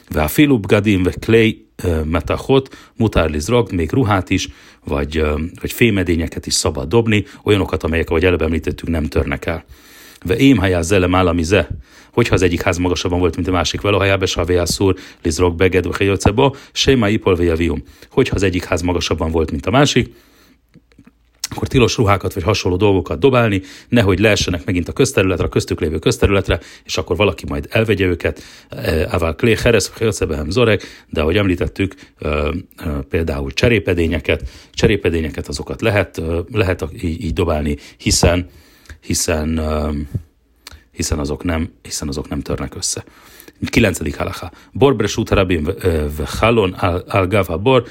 Ve 0.10 0.24
a 0.24 0.28
filub 0.28 0.66
gadim, 0.66 1.04
ve 1.04 1.12
klej 1.20 1.58
metachot, 2.06 2.78
mutárliz 2.96 3.48
ragd, 3.48 3.74
még 3.74 3.92
ruhát 3.92 4.30
is, 4.30 4.50
vagy, 4.86 5.24
vagy 5.62 5.72
fémedényeket 5.72 6.46
is 6.46 6.54
szabad 6.54 6.88
dobni, 6.88 7.26
olyanokat, 7.44 7.84
amelyek, 7.84 8.10
ahogy 8.10 8.26
előbb 8.26 8.42
említettük, 8.42 8.90
nem 8.90 9.06
törnek 9.06 9.46
el. 9.46 9.66
Ve 10.26 10.36
ém 10.36 10.58
hajá 10.58 10.82
zelem 10.82 11.16
államize, 11.16 11.70
hogyha 12.12 12.34
az 12.34 12.42
egyik 12.42 12.62
ház 12.62 12.78
magasabban 12.78 13.20
volt, 13.20 13.36
mint 13.36 13.48
a 13.48 13.52
másik 13.52 13.82
velóhajába, 13.82 14.24
és 14.24 14.36
a 14.36 14.66
szúr, 14.66 14.96
lizrok 15.24 15.56
beged, 15.56 15.86
vagy 15.86 16.52
séma 16.72 17.10
ipol 17.10 17.38
Hogyha 18.10 18.36
az 18.36 18.44
egyik 18.44 18.64
ház 18.64 18.82
magasabban 18.82 19.32
volt, 19.32 19.52
mint 19.52 19.66
a 19.66 19.72
másik, 19.72 20.14
akkor 21.56 21.68
tilos 21.68 21.98
ruhákat 21.98 22.34
vagy 22.34 22.44
hasonló 22.44 22.78
dolgokat 22.78 23.20
dobálni, 23.20 23.62
nehogy 23.88 24.20
leessenek 24.20 24.66
megint 24.66 24.88
a 24.88 24.94
közterületre, 24.94 25.46
a 25.46 25.50
köztük 25.50 25.80
lévő 25.80 26.00
közterületre, 26.00 26.60
és 26.86 26.98
akkor 26.98 27.16
valaki 27.16 27.46
majd 27.48 27.68
elvegye 27.70 28.06
őket, 28.06 28.42
Aval 29.10 29.36
Klé, 29.36 29.56
Heres, 29.64 29.90
Helcebehem, 30.00 30.50
Zorek, 30.50 31.06
de 31.10 31.22
ahogy 31.22 31.38
említettük, 31.38 31.96
például 33.10 33.52
cserépedényeket, 33.52 34.50
cserépedényeket 34.72 35.48
azokat 35.48 35.82
lehet, 35.82 36.22
lehet 36.52 36.86
így 37.02 37.34
dobálni, 37.34 37.78
hiszen, 37.98 38.50
hiszen, 39.01 39.61
hiszen, 40.91 41.19
azok 41.19 41.45
nem, 41.45 41.73
hiszen 41.83 42.09
azok 42.09 42.29
nem 42.29 42.41
törnek 42.41 42.75
össze. 42.75 43.05
Kilencedik 43.71 44.17
halacha. 44.17 44.53
Borbres 44.73 45.17
utarabim 45.17 45.65
vechalon 46.17 46.75
al 47.09 47.27
gava 47.27 47.57
bor, 47.57 47.83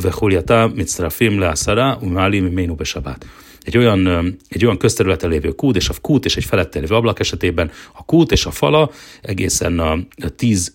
וחולייתה 0.00 0.66
מצטרפים 0.74 1.40
לעשרה 1.40 1.96
ומעלים 2.02 2.44
ממנו 2.44 2.76
בשבת. 2.76 3.24
egy 3.67 3.77
olyan, 3.77 4.07
egy 4.49 4.65
olyan 4.65 4.77
közterületen 4.77 5.29
lévő 5.29 5.49
kút, 5.49 5.75
és 5.75 5.89
a 5.89 5.93
kút 6.01 6.25
és 6.25 6.37
egy 6.37 6.43
felette 6.43 6.79
lévő 6.79 6.95
ablak 6.95 7.19
esetében 7.19 7.71
a 7.93 8.05
kút 8.05 8.31
és 8.31 8.45
a 8.45 8.51
fala 8.51 8.91
egészen 9.21 9.79
a 9.79 9.97
10 10.35 10.73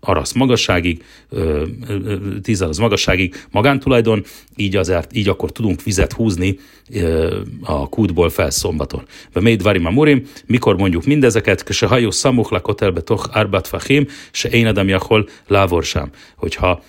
arasz 0.00 0.32
magasságig, 0.32 1.04
10 2.42 2.60
arasz 2.60 2.78
magasságig 2.78 3.46
magántulajdon, 3.50 4.24
így 4.56 4.76
azért, 4.76 5.16
így 5.16 5.28
akkor 5.28 5.52
tudunk 5.52 5.82
vizet 5.82 6.12
húzni 6.12 6.58
a 7.62 7.88
kútból 7.88 8.30
fel 8.30 8.50
szombaton. 8.50 9.02
Ve 9.32 9.40
még 9.40 9.62
varima 9.62 9.90
murim, 9.90 10.26
mikor 10.46 10.76
mondjuk 10.76 11.04
mindezeket, 11.04 11.72
se 11.72 11.86
hajó 11.86 12.10
szamuch 12.10 12.60
kotelbe 12.60 13.00
toch 13.00 13.28
árbat 13.32 13.66
fachim, 13.66 14.06
se 14.30 14.48
én 14.48 14.66
adam 14.66 14.88
jahol 14.88 15.28
lávorsám. 15.46 16.10
Hogyha 16.36 16.82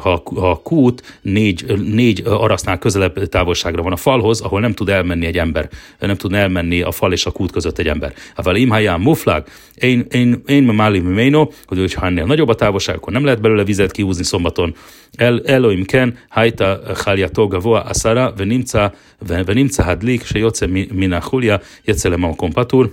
ha 0.00 0.22
a 0.34 0.56
kút 0.62 1.18
négy, 1.22 1.78
négy 1.78 2.22
arasznál 2.24 2.78
közelebb 2.78 3.28
távolságra 3.28 3.82
van 3.82 3.92
a 3.92 3.96
falhoz, 3.96 4.40
ahol 4.40 4.60
nem 4.60 4.72
tud 4.72 4.88
elmenni 4.88 5.26
egy 5.26 5.38
ember, 5.38 5.68
nem 5.98 6.16
tud 6.16 6.32
elmenni 6.32 6.82
a 6.82 6.90
fal 6.90 7.12
és 7.12 7.26
a 7.26 7.30
kút 7.30 7.52
között 7.52 7.78
egy 7.78 7.88
ember. 7.88 8.14
Aval 8.34 8.56
imháján 8.56 9.00
muflag, 9.00 9.46
én, 9.74 10.06
én, 10.10 10.42
én 10.46 10.62
máli 10.62 10.98
méno, 10.98 11.48
hogy 11.66 11.94
ha 11.94 12.06
ennél 12.06 12.24
nagyobb 12.24 12.48
a 12.48 12.54
távolság, 12.54 12.96
akkor 12.96 13.12
nem 13.12 13.24
lehet 13.24 13.40
belőle 13.40 13.64
vizet 13.64 13.90
kihúzni 13.90 14.24
szombaton. 14.24 14.74
El, 15.16 15.42
Elohim 15.44 15.84
ken, 15.84 16.18
hajta 16.28 16.80
chalja 16.94 17.28
toga 17.28 17.58
voa 17.58 17.80
asara, 17.80 18.32
venimca, 18.36 18.92
venimca 19.26 19.82
hadlik, 19.82 20.24
se 20.24 20.38
jotze 20.38 20.66
mina 20.92 21.22
hulia, 21.22 21.60
jetszele 21.84 22.26
a 22.26 22.34
kompatur, 22.34 22.90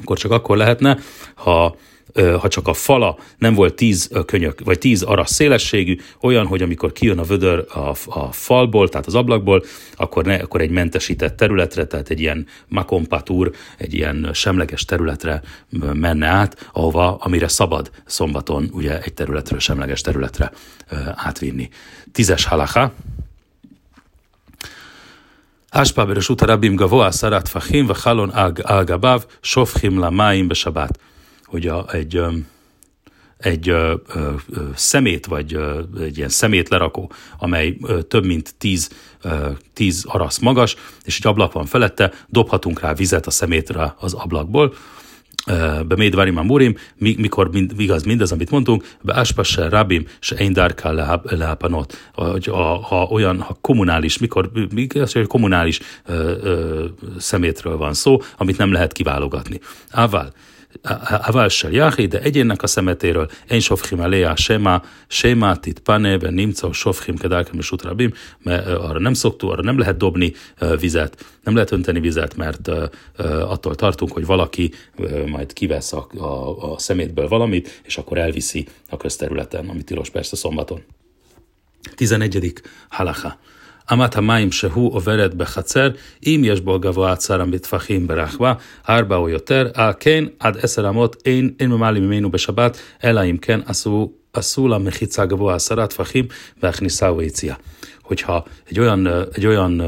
akkor 0.00 0.18
csak 0.18 0.30
akkor 0.30 0.56
lehetne, 0.56 0.98
ha 1.34 1.76
ha 2.39 2.47
csak 2.47 2.67
a 2.67 2.73
fala 2.73 3.17
nem 3.37 3.53
volt 3.53 3.73
tíz 3.73 4.09
könyök, 4.25 4.59
vagy 4.63 4.77
tíz 4.77 5.03
arasz 5.03 5.33
szélességű, 5.33 5.97
olyan, 6.21 6.45
hogy 6.45 6.61
amikor 6.61 6.91
kijön 6.91 7.19
a 7.19 7.23
vödör 7.23 7.65
a, 7.73 7.95
a 8.19 8.31
falból, 8.31 8.89
tehát 8.89 9.07
az 9.07 9.15
ablakból, 9.15 9.63
akkor, 9.95 10.25
ne, 10.25 10.35
akkor 10.35 10.61
egy 10.61 10.69
mentesített 10.69 11.37
területre, 11.37 11.85
tehát 11.85 12.09
egy 12.09 12.19
ilyen 12.19 12.47
makompatúr, 12.67 13.51
egy 13.77 13.93
ilyen 13.93 14.29
semleges 14.33 14.85
területre 14.85 15.41
menne 15.93 16.27
át, 16.27 16.69
ahova, 16.73 17.15
amire 17.15 17.47
szabad 17.47 17.91
szombaton 18.05 18.69
ugye 18.73 19.01
egy 19.01 19.13
területről 19.13 19.59
semleges 19.59 20.01
területre 20.01 20.51
átvinni. 21.15 21.69
Tízes 22.11 22.45
halacha, 22.45 22.91
אשפה 25.71 26.05
ברשות 26.05 26.41
הרבים 26.41 26.75
גבוה 26.75 27.07
עשרה 27.07 27.41
טפחים 27.41 27.85
וחלון 27.89 28.29
על 28.63 28.83
גביו 28.83 29.21
שופכים 29.43 29.99
למים 29.99 30.47
בשבת 30.47 30.97
hogy 31.52 31.66
a, 31.66 31.86
egy, 31.92 32.20
egy 33.38 33.68
ö, 33.68 33.94
ö, 34.14 34.32
szemét, 34.74 35.26
vagy 35.26 35.54
ö, 35.54 35.82
egy 36.00 36.16
ilyen 36.16 36.28
szemét 36.28 36.68
lerakó, 36.68 37.12
amely 37.38 37.76
ö, 37.82 38.02
több 38.02 38.24
mint 38.24 38.54
10, 38.58 38.90
ö, 39.22 39.50
10 39.72 40.04
arasz 40.08 40.38
magas, 40.38 40.76
és 41.04 41.18
egy 41.18 41.26
ablak 41.26 41.52
van 41.52 41.66
felette, 41.66 42.12
dobhatunk 42.28 42.80
rá 42.80 42.94
vizet 42.94 43.26
a 43.26 43.30
szemétre 43.30 43.94
az 43.98 44.12
ablakból, 44.12 44.74
be 45.86 45.96
médvárim 45.96 46.36
a 46.36 46.42
murim, 46.42 46.76
mikor 46.98 47.50
mind, 47.50 47.72
igaz 47.76 48.02
mindez, 48.02 48.32
amit 48.32 48.50
mondtunk, 48.50 48.96
be 49.00 49.12
aspasse 49.12 49.68
rabim, 49.68 50.06
se 50.20 50.36
ein 50.36 50.52
darkal 50.52 51.20
lehapanot, 51.22 52.10
hogy 52.14 52.44
ha, 52.44 52.78
ha 52.78 53.02
olyan, 53.02 53.40
ha 53.40 53.56
kommunális, 53.60 54.18
mikor, 54.18 54.50
igaz, 54.74 55.12
hogy 55.12 55.26
kommunális 55.26 55.80
ö, 56.04 56.12
ö, 56.42 56.84
szemétről 57.18 57.76
van 57.76 57.94
szó, 57.94 58.20
amit 58.36 58.58
nem 58.58 58.72
lehet 58.72 58.92
kiválogatni. 58.92 59.60
Ával, 59.90 60.32
Aval 61.08 61.48
Jahi, 61.70 62.06
de 62.06 62.20
egyénnek 62.20 62.62
a 62.62 62.66
szemetéről, 62.66 63.30
én 63.50 63.60
sofchim 63.60 64.00
a 64.00 64.36
sema, 64.36 64.82
sema 65.06 65.56
tit 65.56 65.78
pane, 65.78 66.16
nimca, 66.16 66.72
sofchim 66.72 67.16
kedálkem 67.16 67.58
és 67.58 67.72
utrabim, 67.72 68.12
mert 68.38 68.66
arra 68.66 68.98
nem 68.98 69.14
szoktuk, 69.14 69.50
arra 69.50 69.62
nem 69.62 69.78
lehet 69.78 69.96
dobni 69.96 70.32
vizet, 70.80 71.24
nem 71.42 71.54
lehet 71.54 71.70
önteni 71.70 72.00
vizet, 72.00 72.36
mert 72.36 72.70
attól 73.46 73.74
tartunk, 73.74 74.12
hogy 74.12 74.26
valaki 74.26 74.72
majd 75.26 75.52
kivesz 75.52 75.92
a, 75.92 76.06
a, 76.16 76.72
a 76.72 76.78
szemétből 76.78 77.28
valamit, 77.28 77.80
és 77.84 77.96
akkor 77.96 78.18
elviszi 78.18 78.66
a 78.88 78.96
közterületen, 78.96 79.68
ami 79.68 79.82
tilos 79.82 80.10
persze 80.10 80.36
szombaton. 80.36 80.82
11. 81.94 82.52
halacha. 82.88 83.38
אמת 83.93 84.15
המים 84.15 84.51
שהוא 84.51 84.93
עוברת 84.93 85.33
בחצר, 85.33 85.89
אם 86.25 86.41
יש 86.45 86.61
בו 86.61 86.79
גבוה 86.79 87.15
צר 87.15 87.41
המטפחים 87.41 88.07
ברחבה, 88.07 88.53
ארבע 88.89 89.15
או 89.15 89.29
יותר, 89.29 89.69
על 89.73 89.93
כן 89.99 90.25
עד 90.39 90.57
עשר 90.61 90.89
אמות 90.89 91.15
אין, 91.25 91.51
אין 91.59 91.69
ממעלים 91.69 92.03
ממנו 92.03 92.31
בשבת, 92.31 92.77
אלא 93.03 93.21
אם 93.25 93.37
כן 93.37 93.59
עשו, 93.65 94.11
עשו 94.33 94.67
לה 94.67 94.77
מחיצה 94.77 95.25
גבוה 95.25 95.55
עשרה 95.55 95.87
טפחים 95.87 96.25
והכניסה 96.63 97.13
ויציאה. 97.13 97.55
Hogyha 98.01 98.39
egy 98.69 98.79
olyan, 98.79 99.07
egy 99.33 99.45
olyan 99.45 99.81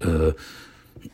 ö, 0.00 0.30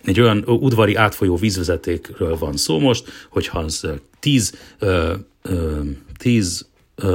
egy 0.05 0.21
olyan 0.21 0.45
udvari 0.47 0.95
átfolyó 0.95 1.37
vízvezetékről 1.37 2.37
van 2.37 2.57
szó 2.57 2.79
most, 2.79 3.05
hogyha 3.29 3.59
az 3.59 3.87
tíz, 4.21 4.53
ö, 4.79 5.15
ö, 5.43 5.81
tíz 6.19 6.67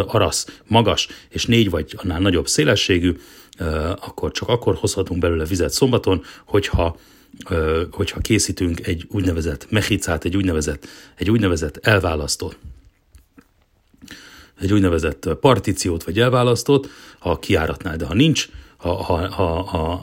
arasz 0.07 0.45
magas 0.67 1.07
és 1.29 1.45
négy 1.45 1.69
vagy 1.69 1.95
annál 1.97 2.19
nagyobb 2.19 2.47
szélességű, 2.47 3.13
akkor 4.00 4.30
csak 4.30 4.48
akkor 4.48 4.74
hozhatunk 4.74 5.20
belőle 5.20 5.44
vizet 5.44 5.72
szombaton, 5.72 6.22
hogyha 6.44 6.96
hogyha 7.90 8.20
készítünk 8.20 8.86
egy 8.86 9.06
úgynevezett 9.10 9.66
mechicát, 9.70 10.24
egy 10.24 10.36
úgynevezett, 10.36 10.86
egy 11.14 11.30
úgynevezett 11.30 11.76
elválasztót, 11.76 12.58
egy 14.60 14.72
úgynevezett 14.72 15.28
partíciót 15.40 16.04
vagy 16.04 16.20
elválasztót, 16.20 16.88
ha 17.18 17.38
kiáratnál, 17.38 17.96
de 17.96 18.06
ha 18.06 18.14
nincs, 18.14 18.48
ha, 18.76 18.94
ha, 18.94 19.28
ha, 19.28 19.62
ha 19.62 20.02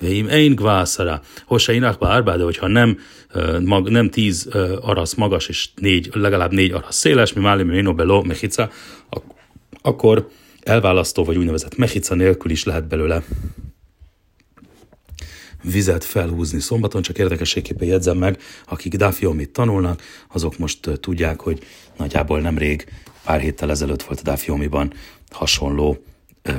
veim 0.00 0.28
ein 0.28 0.54
gvászara, 0.54 1.22
hosainak 1.46 1.98
bárba, 1.98 2.36
de 2.36 2.44
hogyha 2.44 2.66
nem, 2.66 2.98
mag, 3.64 3.88
nem 3.88 4.10
tíz 4.10 4.48
arasz 4.80 5.14
magas 5.14 5.48
és 5.48 5.68
négy, 5.74 6.10
legalább 6.12 6.52
négy 6.52 6.70
arasz 6.70 6.96
széles, 6.96 7.32
mi 7.32 7.40
málim, 7.40 7.66
mi 7.66 7.92
beló, 7.92 8.22
mechica, 8.22 8.70
akkor 9.82 10.28
elválasztó 10.64 11.24
vagy 11.24 11.36
úgynevezett 11.36 11.76
mechica 11.76 12.14
nélkül 12.14 12.50
is 12.50 12.64
lehet 12.64 12.88
belőle 12.88 13.22
vizet 15.62 16.04
felhúzni 16.04 16.60
szombaton, 16.60 17.02
csak 17.02 17.18
érdekességképpen 17.18 17.88
jegyzem 17.88 18.16
meg, 18.16 18.38
akik 18.68 18.94
Dafiomit 18.94 19.50
tanulnak, 19.50 20.02
azok 20.32 20.58
most 20.58 20.90
tudják, 21.00 21.40
hogy 21.40 21.62
nagyjából 21.96 22.40
nemrég, 22.40 22.86
pár 23.24 23.40
héttel 23.40 23.70
ezelőtt 23.70 24.02
volt 24.02 24.20
a 24.20 24.22
Dafiomiban 24.22 24.92
hasonló 25.30 26.04
ö, 26.42 26.52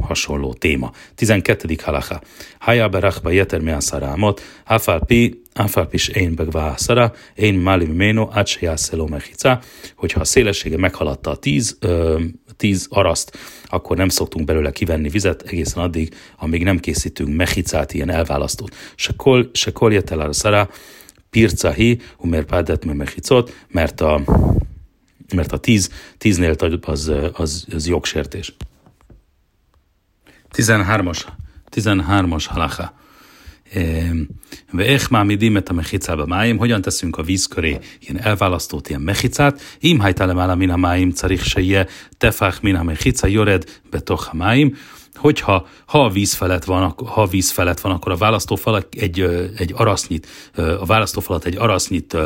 hasonló 0.00 0.52
téma. 0.52 0.92
12. 1.14 1.76
halacha. 1.82 2.20
Haja 2.58 2.88
berachba 2.88 3.30
jeter 3.30 3.60
mi 3.60 3.74
szarámot, 3.78 4.42
afal 4.66 5.00
pi, 5.00 5.42
afal 5.54 5.86
pis 5.86 6.08
én 6.08 6.34
begvá 6.34 6.76
szara, 6.76 7.12
én 7.34 7.54
málim 7.54 7.92
méno, 7.92 8.28
át 8.32 8.46
se 8.46 8.78
mechica, 9.08 9.60
hogyha 9.96 10.20
a 10.20 10.24
szélessége 10.24 10.76
meghaladta 10.76 11.30
a 11.30 11.36
10 11.36 11.78
ö, 12.54 12.56
tíz 12.56 12.86
araszt, 12.90 13.38
akkor 13.64 13.96
nem 13.96 14.08
szoktunk 14.08 14.46
belőle 14.46 14.70
kivenni 14.70 15.08
vizet 15.08 15.42
egészen 15.42 15.82
addig, 15.82 16.14
amíg 16.38 16.64
nem 16.64 16.78
készítünk 16.78 17.36
mechicát, 17.36 17.92
ilyen 17.92 18.10
elválasztót. 18.10 18.76
Se 18.94 19.12
kol, 19.16 19.50
se 19.52 19.72
kol 19.72 19.92
jetel 19.92 20.32
szara, 20.32 20.70
pircahi, 21.30 22.00
umer 22.18 22.44
pádet 22.44 22.84
mechicot, 22.84 23.52
mert 23.68 24.00
a, 24.00 24.22
mert 25.34 25.52
a 25.52 25.58
tíz, 25.58 25.90
tíznél 26.18 26.54
az, 26.80 27.12
az, 27.32 27.66
az 27.70 27.86
jogsértés. 27.86 28.54
13-as, 30.52 31.26
13-as 31.70 32.44
halacha. 32.48 33.02
Mámidim 35.10 35.56
et 35.56 35.68
a 35.68 35.72
mechicába 35.72 36.26
máim, 36.26 36.56
hogyan 36.56 36.82
teszünk 36.82 37.16
a 37.16 37.22
víz 37.22 37.46
köré 37.46 37.78
ilyen 38.00 38.22
elválasztót, 38.22 38.88
ilyen 38.88 39.00
mechicát, 39.00 39.60
a 40.70 40.76
máim, 40.76 41.10
carich 41.10 41.44
se 41.44 41.60
je 41.60 41.86
tefach 42.18 42.62
min 42.62 42.74
a 42.74 42.82
mechica, 42.82 43.26
jored 43.26 43.80
betoch 43.90 44.28
a 44.32 44.36
máim, 44.36 44.76
hogyha 45.14 45.66
ha 45.86 46.04
a 46.04 46.08
víz 46.08 46.34
felett 46.34 46.64
van, 46.64 46.94
ha 47.06 47.22
a 47.22 47.26
víz 47.26 47.50
felett 47.50 47.80
van, 47.80 47.92
akkor 47.92 48.12
a 48.12 48.16
választófalat 48.16 48.86
egy, 48.94 49.20
egy 49.56 49.72
arasznyit, 49.76 50.26
a 50.54 50.84
választófalat 50.84 51.44
egy 51.44 51.56
arasznyit 51.56 52.16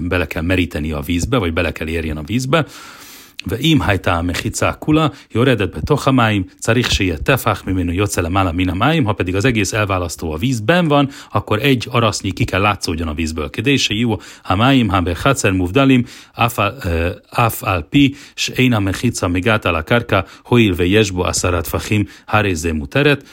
bele 0.00 0.26
kell 0.26 0.42
meríteni 0.42 0.92
a 0.92 1.00
vízbe, 1.00 1.38
vagy 1.38 1.52
bele 1.52 1.72
kell 1.72 1.88
érjen 1.88 2.16
a 2.16 2.22
vízbe, 2.22 2.66
ואם 3.47 3.81
הייתה 3.81 4.13
המחיצה 4.15 4.71
כולה 4.73 5.07
יורדת 5.35 5.77
בתוך 5.77 6.07
המים, 6.07 6.43
צריך 6.59 6.91
שיהיה 6.91 7.17
טפח 7.17 7.63
ממנו 7.67 7.91
יוצא 7.91 8.21
למעלה 8.21 8.51
מן 8.51 8.69
המים, 8.69 9.07
ha 9.07 9.13
pedig 9.13 9.35
az 9.35 9.45
egész 9.45 9.73
elválasztó 9.73 10.31
a 10.33 10.37
vízben 10.37 10.87
van, 10.87 11.09
akkor 11.31 11.59
egy 11.59 11.87
arasznyi 11.91 12.31
ki 12.31 12.45
kell 12.45 12.61
látszódjon 12.61 13.07
a 13.07 13.13
vízből. 13.13 13.49
כדי 13.53 13.77
שיהיו 13.77 14.15
המים 14.45 14.91
בחצר 15.03 15.51
מובדלים, 15.51 16.03
אף 17.31 17.63
על 17.63 17.81
פי 17.89 18.13
שאין 18.35 18.73
המחיצה 18.73 19.27
מגעת 19.27 19.65
על 19.65 19.75
הקרקע, 19.75 20.19
הואיל 20.43 20.73
ויש 20.75 21.11
בו 21.11 21.27
עשרה 21.27 21.61
טפחים, 21.61 22.03
הרי 22.27 22.55
זה 22.55 22.73
מותרת. 22.73 23.23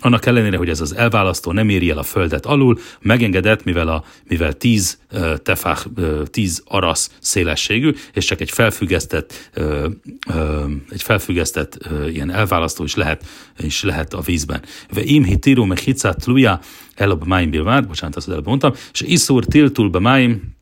annak 0.00 0.26
ellenére, 0.26 0.56
hogy 0.56 0.68
ez 0.68 0.80
az 0.80 0.94
elválasztó 0.94 1.52
nem 1.52 1.68
éri 1.68 1.90
el 1.90 1.98
a 1.98 2.02
földet 2.02 2.46
alul, 2.46 2.78
megengedett, 3.00 3.64
mivel, 3.64 3.88
a, 3.88 4.04
mivel 4.28 4.52
10 4.52 4.98
tefák, 5.42 5.78
10 6.24 6.62
arasz 6.64 7.10
szélességű, 7.20 7.94
és 8.12 8.24
csak 8.24 8.40
egy 8.40 8.50
felfüggesztett, 8.50 9.50
egy 10.90 11.02
felfüggesztett 11.02 11.88
ilyen 12.08 12.30
elválasztó 12.30 12.84
is 12.84 12.94
lehet, 12.94 13.26
is 13.58 13.82
lehet 13.82 14.14
a 14.14 14.20
vízben. 14.20 14.62
Ve 14.90 15.02
im 15.02 15.24
hitiru 15.24 15.64
me 15.64 15.76
hicát 15.84 16.24
luja 16.24 16.60
el 16.94 17.10
a 17.10 17.18
máim 17.24 17.50
bocsánat, 17.86 18.16
azt 18.16 18.28
előbb 18.28 18.46
mondtam, 18.46 18.72
és 18.92 19.00
iszur 19.00 19.44
tiltul 19.44 19.90
be 19.90 19.98
máim, 19.98 20.55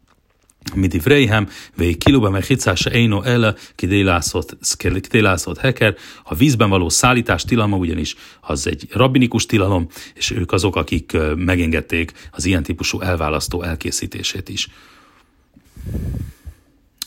Midivreihem, 0.74 1.48
vég 1.76 1.98
kilóba, 1.98 2.30
mert 2.30 2.46
hicása 2.46 2.90
éno 2.92 3.22
ele, 3.22 3.54
kidélászott 3.74 5.58
heker, 5.58 5.96
a 6.24 6.34
vízben 6.34 6.68
való 6.68 6.88
szállítás 6.88 7.44
tilalma 7.44 7.76
ugyanis 7.76 8.14
az 8.40 8.66
egy 8.66 8.86
rabbinikus 8.90 9.46
tilalom, 9.46 9.88
és 10.14 10.30
ők 10.30 10.52
azok, 10.52 10.76
akik 10.76 11.16
megengedték 11.36 12.12
az 12.30 12.44
ilyen 12.44 12.62
típusú 12.62 13.00
elválasztó 13.00 13.62
elkészítését 13.62 14.48
is. 14.48 14.68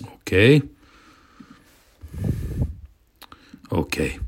Oké. 0.02 0.56
Okay. 0.56 0.64
Oké. 3.70 4.02
Okay. 4.02 4.20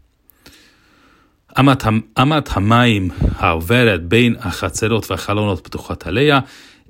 Amat 2.14 2.48
hamaim 2.48 3.14
haoveret 3.38 4.08
bein 4.08 4.34
achacerot 4.34 5.06
vachalonot 5.06 5.62
ptuchat 5.62 6.04
aleja, 6.04 6.46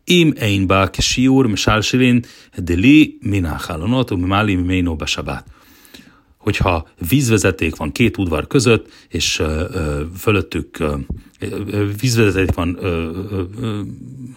אם 0.09 0.31
אין 0.37 0.69
בה 0.69 0.87
כשיעור 0.93 1.47
משלשלין 1.47 2.21
דלי 2.59 3.13
מן 3.23 3.45
החלונות 3.45 4.13
וממלא 4.13 4.55
ממנו 4.57 4.97
בשבת. 4.97 5.51
Hogyha 6.45 6.87
vízvezeték 7.11 7.77
van 7.77 7.93
két 7.93 8.17
udvar 8.19 8.47
között, 8.47 8.89
és 9.09 9.39
ö, 9.39 9.45
ö, 9.45 10.03
fölöttük 10.17 10.79
ö, 10.79 10.97
vízvezeték 12.01 12.55
van, 12.55 12.77
ö, 12.81 13.11
ö, 13.61 13.81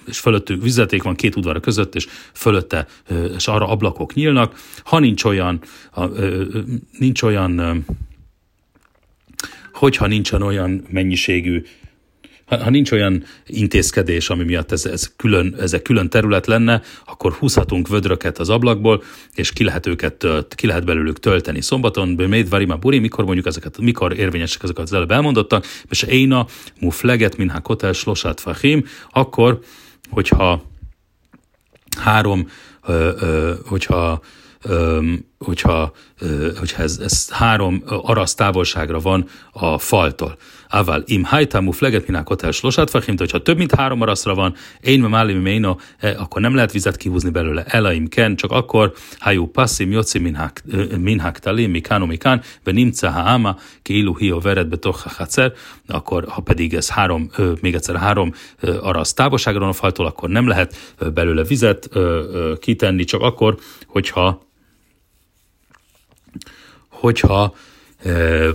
és 0.06 0.20
fölöttük 0.20 0.62
vízvezeték 0.64 1.04
van 1.04 1.16
két 1.16 1.36
udvar 1.36 1.60
között, 1.60 1.96
és 1.96 2.08
fölötte, 2.34 2.88
ö, 3.08 3.26
és 3.26 3.48
arra 3.48 3.68
ablakok 3.68 4.14
nyílnak. 4.14 4.56
Ha 4.84 5.00
nincs 5.00 5.24
olyan, 5.24 5.62
ö, 5.96 6.06
ö, 6.16 6.44
nincs 7.00 7.22
olyan 7.22 7.58
ö, 7.58 7.76
hogyha 9.74 10.08
nincsen 10.08 10.42
olyan 10.42 10.86
mennyiségű 10.90 11.64
ha, 12.53 12.63
ha 12.63 12.71
nincs 12.71 12.93
olyan 12.93 13.25
intézkedés, 13.47 14.31
ami 14.31 14.45
miatt 14.45 14.73
ez, 14.73 14.85
ez 14.85 15.13
külön, 15.17 15.55
ez 15.61 15.73
egy 15.73 15.83
külön 15.83 16.09
terület 16.09 16.47
lenne, 16.47 16.83
akkor 17.05 17.33
húzhatunk 17.33 17.89
vödröket 17.89 18.39
az 18.39 18.49
ablakból, 18.49 19.03
és 19.35 19.53
ki 19.53 19.65
lehet 19.65 19.87
őket 19.87 20.15
tölt, 20.15 20.55
ki 20.55 20.67
lehet 20.67 20.85
belőlük 20.85 21.19
tölteni. 21.19 21.61
Szombaton, 21.61 22.17
Böméd, 22.17 22.49
Varima, 22.49 22.77
Buri, 22.77 22.99
mikor 22.99 23.25
mondjuk 23.25 23.47
ezeket, 23.47 23.79
mikor 23.79 24.19
érvényesek 24.19 24.63
ezek 24.63 24.79
az 24.79 24.93
előbb 24.93 25.11
elmondottak, 25.11 25.67
és 25.89 26.03
Éna, 26.03 26.47
Mufleget, 26.81 27.37
Minha 27.37 27.61
Kotel, 27.61 27.93
Slosát 27.93 28.41
Fahim, 28.41 28.85
akkor, 29.11 29.59
hogyha 30.11 30.63
három, 31.99 32.49
ö, 32.87 33.11
ö, 33.21 33.53
hogyha 33.67 34.21
hogyha, 35.43 35.93
hogyha 36.59 36.83
ez, 36.83 36.99
ez 37.03 37.31
három 37.31 37.83
arasz 37.87 38.35
távolságra 38.35 38.99
van 38.99 39.29
a 39.53 39.79
faltól. 39.79 40.37
Aval 40.69 41.03
im 41.07 41.25
hajtamu 41.25 41.71
fleget 41.71 42.07
minák 42.07 42.29
hotel 42.29 42.51
slosát 42.51 42.91
fachim, 42.91 43.15
hogyha 43.19 43.43
több 43.43 43.57
mint 43.57 43.75
három 43.75 44.01
araszra 44.01 44.35
van, 44.35 44.55
én 44.81 45.01
me 45.01 45.09
málim 45.09 45.41
méno, 45.41 45.77
e, 45.99 46.15
akkor 46.19 46.41
nem 46.41 46.55
lehet 46.55 46.73
vizet 46.73 46.97
kihúzni 46.97 47.31
belőle. 47.31 47.65
Elaim 47.65 48.09
ken, 48.09 48.37
csak 48.37 48.51
akkor 48.51 48.93
hajú 49.19 49.47
passzim 49.47 49.91
joci 49.91 50.19
minhák 50.99 51.39
talim, 51.39 51.71
mikánó 51.71 52.07
mikán, 52.07 52.43
ve 52.65 52.73
nimce 52.73 53.09
haama, 53.09 53.57
ki 53.83 53.97
ilu 53.97 54.17
hió 54.17 54.41
vered 54.41 54.69
betoch 54.69 55.17
hacer, 55.17 55.53
akkor 55.87 56.25
ha 56.29 56.41
pedig 56.41 56.75
ez 56.75 56.91
három, 56.91 57.31
még 57.61 57.75
egyszer 57.75 57.97
három 57.97 58.33
arasz 58.81 59.13
távolságra 59.13 59.61
van 59.61 59.69
a 59.69 59.73
faltól, 59.73 60.07
akkor 60.07 60.29
nem 60.29 60.47
lehet 60.47 60.95
belőle 61.15 61.43
vizet 61.43 61.89
kitenni, 62.61 63.05
csak 63.05 63.21
akkor, 63.21 63.57
hogyha 63.87 64.51
hogyha 67.03 67.55
ö, 68.03 68.51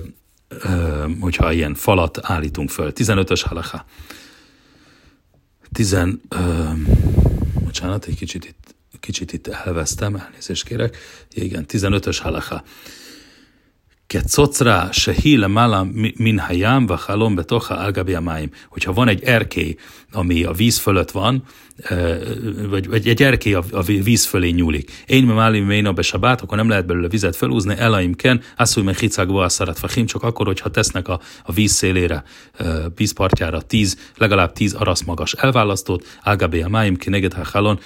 ö, 0.48 1.06
hogyha 1.20 1.52
ilyen 1.52 1.74
falat 1.74 2.20
állítunk 2.22 2.70
föl. 2.70 2.92
15-ös 2.96 3.42
halaká. 3.46 3.86
10, 5.72 5.94
ö, 5.94 6.08
bocsánat, 7.64 8.06
egy 8.06 8.16
kicsit 8.16 8.46
itt, 8.46 8.76
kicsit 9.00 9.34
itt 9.34 9.48
elvesztem, 9.48 10.16
elnézést 10.16 10.66
kérek. 10.66 10.98
Igen, 11.34 11.66
15-ös 11.68 12.18
halaká. 12.22 12.64
Kecocra 14.08 14.90
se 14.92 15.12
híle 15.12 15.48
mála 15.48 15.88
minhajám, 16.18 16.86
vachalom 16.86 17.36
betocha 17.36 17.76
algabi 17.76 18.18
Hogyha 18.70 18.94
van 18.94 19.08
egy 19.08 19.24
erkély, 19.24 19.76
ami 20.12 20.44
a 20.44 20.52
víz 20.52 20.78
fölött 20.78 21.12
van, 21.12 21.44
vagy, 22.70 22.88
vagy 22.88 23.08
egy 23.08 23.24
erkély 23.24 23.54
a, 23.54 23.64
a 23.72 23.82
víz 23.82 24.26
fölé 24.26 24.50
nyúlik. 24.50 25.04
Én 25.06 25.26
mi 25.26 25.34
málim 25.34 25.66
ména 25.66 25.92
be 25.92 26.02
sabát, 26.02 26.42
akkor 26.42 26.58
nem 26.58 26.70
lehet 26.70 26.86
belőle 26.86 27.08
vizet 27.08 27.36
felúzni, 27.36 27.76
elaim 27.78 28.16
ken, 28.16 28.42
asszúj 28.58 28.84
meg 28.84 28.98
hicágva 28.98 29.44
a 29.44 29.50
szarat 29.50 29.80
fachim, 29.80 30.06
csak 30.06 30.24
akkor, 30.24 30.46
hogyha 30.46 30.70
tesznek 30.70 31.08
a, 31.08 31.20
a 31.44 31.52
víz 31.52 31.72
szélére, 31.72 32.24
vízpartjára 32.96 33.62
tíz, 33.62 33.98
legalább 34.18 34.54
tíz 34.54 34.74
arasz 34.74 35.04
magas 35.04 35.34
elválasztót, 35.34 36.06
ágabé 36.22 36.62
a 36.62 36.70
máim 36.70 36.96
ki 36.96 37.10
neged 37.10 37.34
halon, 37.34 37.80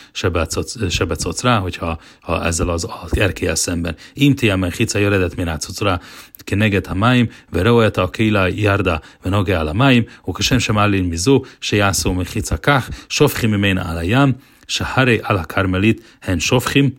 sebecot 0.89 1.41
rá, 1.41 1.57
hogyha 1.57 1.99
ha 2.19 2.45
ezzel 2.45 2.69
az, 2.69 2.87
az 3.03 3.17
erkélyel 3.17 3.55
szemben. 3.55 3.95
Imtiá 4.13 4.55
meg 4.55 4.73
hica 4.73 4.99
jöredet 4.99 5.35
minácot 5.35 5.79
rá, 5.79 5.99
ki 6.37 6.55
neged 6.55 6.85
a 6.89 6.93
máim, 6.93 7.29
vereoeta 7.49 8.01
a 8.01 8.09
kéla 8.09 8.47
járda, 8.47 9.01
venage 9.23 9.59
a 9.59 9.73
máim, 9.73 10.05
oka 10.23 10.41
sem 10.41 10.57
sem 10.57 10.77
állin 10.77 11.03
mizó, 11.03 11.45
se 11.59 11.75
jászó 11.75 12.11
מחיצה 12.21 12.57
כך, 12.57 12.89
שופכים 13.09 13.51
ממנה 13.51 13.91
על 13.91 13.97
הים, 13.97 14.33
שהרי 14.67 15.19
על 15.23 15.37
הכרמלית 15.37 16.01
הן 16.23 16.39
שופכים. 16.39 16.89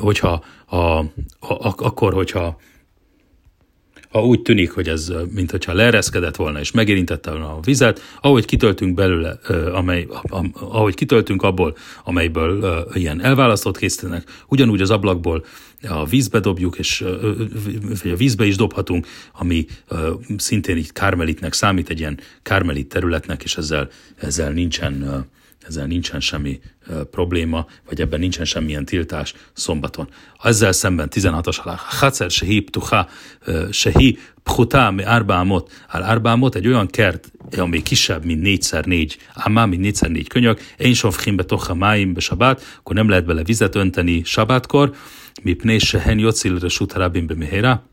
hogyha 0.00 0.40
a, 0.70 0.76
a, 1.42 1.74
akkor, 1.88 2.14
hogyha 2.14 2.56
ha 4.12 4.24
úgy 4.24 4.42
tűnik, 4.42 4.70
hogy 4.70 4.88
ez, 4.88 5.12
mint 5.30 5.50
hogyha 5.50 5.72
leereszkedett 5.72 6.36
volna 6.36 6.60
és 6.60 6.70
megérintette 6.70 7.30
volna 7.30 7.56
a 7.56 7.60
vizet, 7.60 8.00
ahogy 8.20 8.44
kitöltünk 8.44 8.94
belőle, 8.94 9.38
amely, 9.72 10.06
ahogy 10.52 10.94
kitöltünk 10.94 11.42
abból, 11.42 11.76
amelyből 12.04 12.84
ilyen 12.94 13.20
elválasztott 13.20 13.78
készítenek, 13.78 14.44
ugyanúgy 14.48 14.80
az 14.80 14.90
ablakból 14.90 15.44
a 15.88 16.06
vízbe 16.06 16.40
dobjuk, 16.40 16.78
és 16.78 17.04
vagy 18.02 18.12
a 18.12 18.16
vízbe 18.16 18.44
is 18.44 18.56
dobhatunk, 18.56 19.06
ami 19.32 19.66
szintén 20.36 20.76
így 20.76 20.92
kármelitnek 20.92 21.52
számít, 21.52 21.88
egy 21.88 21.98
ilyen 21.98 22.20
kármelit 22.42 22.88
területnek, 22.88 23.42
és 23.42 23.56
ezzel, 23.56 23.88
ezzel 24.16 24.52
nincsen 24.52 25.26
ezzel 25.66 25.86
nincsen 25.86 26.20
semmi 26.20 26.60
probléma, 27.10 27.66
vagy 27.88 28.00
ebben 28.00 28.20
nincsen 28.20 28.44
semmilyen 28.44 28.84
tiltás 28.84 29.34
szombaton. 29.52 30.08
Ezzel 30.42 30.72
szemben 30.72 31.08
16-as 31.10 31.56
halál, 31.60 31.80
Hacer 31.80 32.30
sehi 32.30 32.60
ptuha, 32.60 33.08
uh, 33.46 33.70
sehi 33.70 34.18
pchutá 34.42 34.94
árbámot, 35.04 35.70
áll 35.88 36.02
árbámot, 36.02 36.54
egy 36.54 36.66
olyan 36.66 36.86
kert, 36.86 37.32
ami 37.56 37.82
kisebb, 37.82 38.24
mint 38.24 38.62
4x4, 38.64 39.12
ámá, 39.34 39.64
mint 39.64 39.98
4x4 39.98 40.24
könyök, 40.28 40.60
én 40.76 40.94
sovchim 40.94 41.36
betocha 41.36 41.74
máim 41.74 42.12
be 42.12 42.20
sabát, 42.20 42.62
akkor 42.78 42.94
nem 42.94 43.08
lehet 43.08 43.24
bele 43.24 43.42
vizet 43.42 43.74
önteni 43.74 44.22
sabátkor, 44.24 44.94
mi 45.42 45.52
pné 45.52 45.78
sehen 45.78 46.18
jocil 46.18 46.58
resut 46.58 46.92
rabim 46.92 47.26
be 47.26 47.34
mehera, 47.34 47.91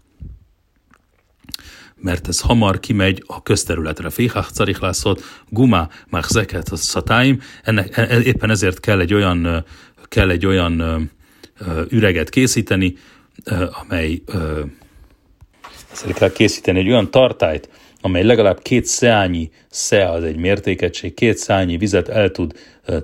mert 2.01 2.27
ez 2.27 2.39
hamar 2.39 2.79
kimegy 2.79 3.23
a 3.27 3.43
közterületre. 3.43 4.09
Féhach 4.09 4.51
carich 4.51 4.81
lászot, 4.81 5.23
guma, 5.49 5.89
machzeket, 6.09 6.75
szatáim, 6.75 7.41
ennek, 7.63 7.97
e, 7.97 8.01
e, 8.01 8.19
éppen 8.21 8.49
ezért 8.49 8.79
kell 8.79 8.99
egy 8.99 9.13
olyan, 9.13 9.65
kell 10.07 10.29
egy 10.29 10.45
olyan 10.45 11.09
üreget 11.89 12.29
készíteni, 12.29 12.95
amely 13.83 14.21
ezért 15.91 16.17
kell 16.17 16.31
készíteni 16.31 16.79
egy 16.79 16.89
olyan 16.89 17.11
tartályt, 17.11 17.69
amely 18.01 18.23
legalább 18.23 18.61
két 18.61 18.85
szeányi 18.85 19.51
sze 19.69 20.09
az 20.09 20.23
egy 20.23 20.35
mértékegység, 20.35 21.13
két 21.13 21.37
szányi 21.37 21.77
vizet 21.77 22.09
el 22.09 22.31
tud 22.31 22.53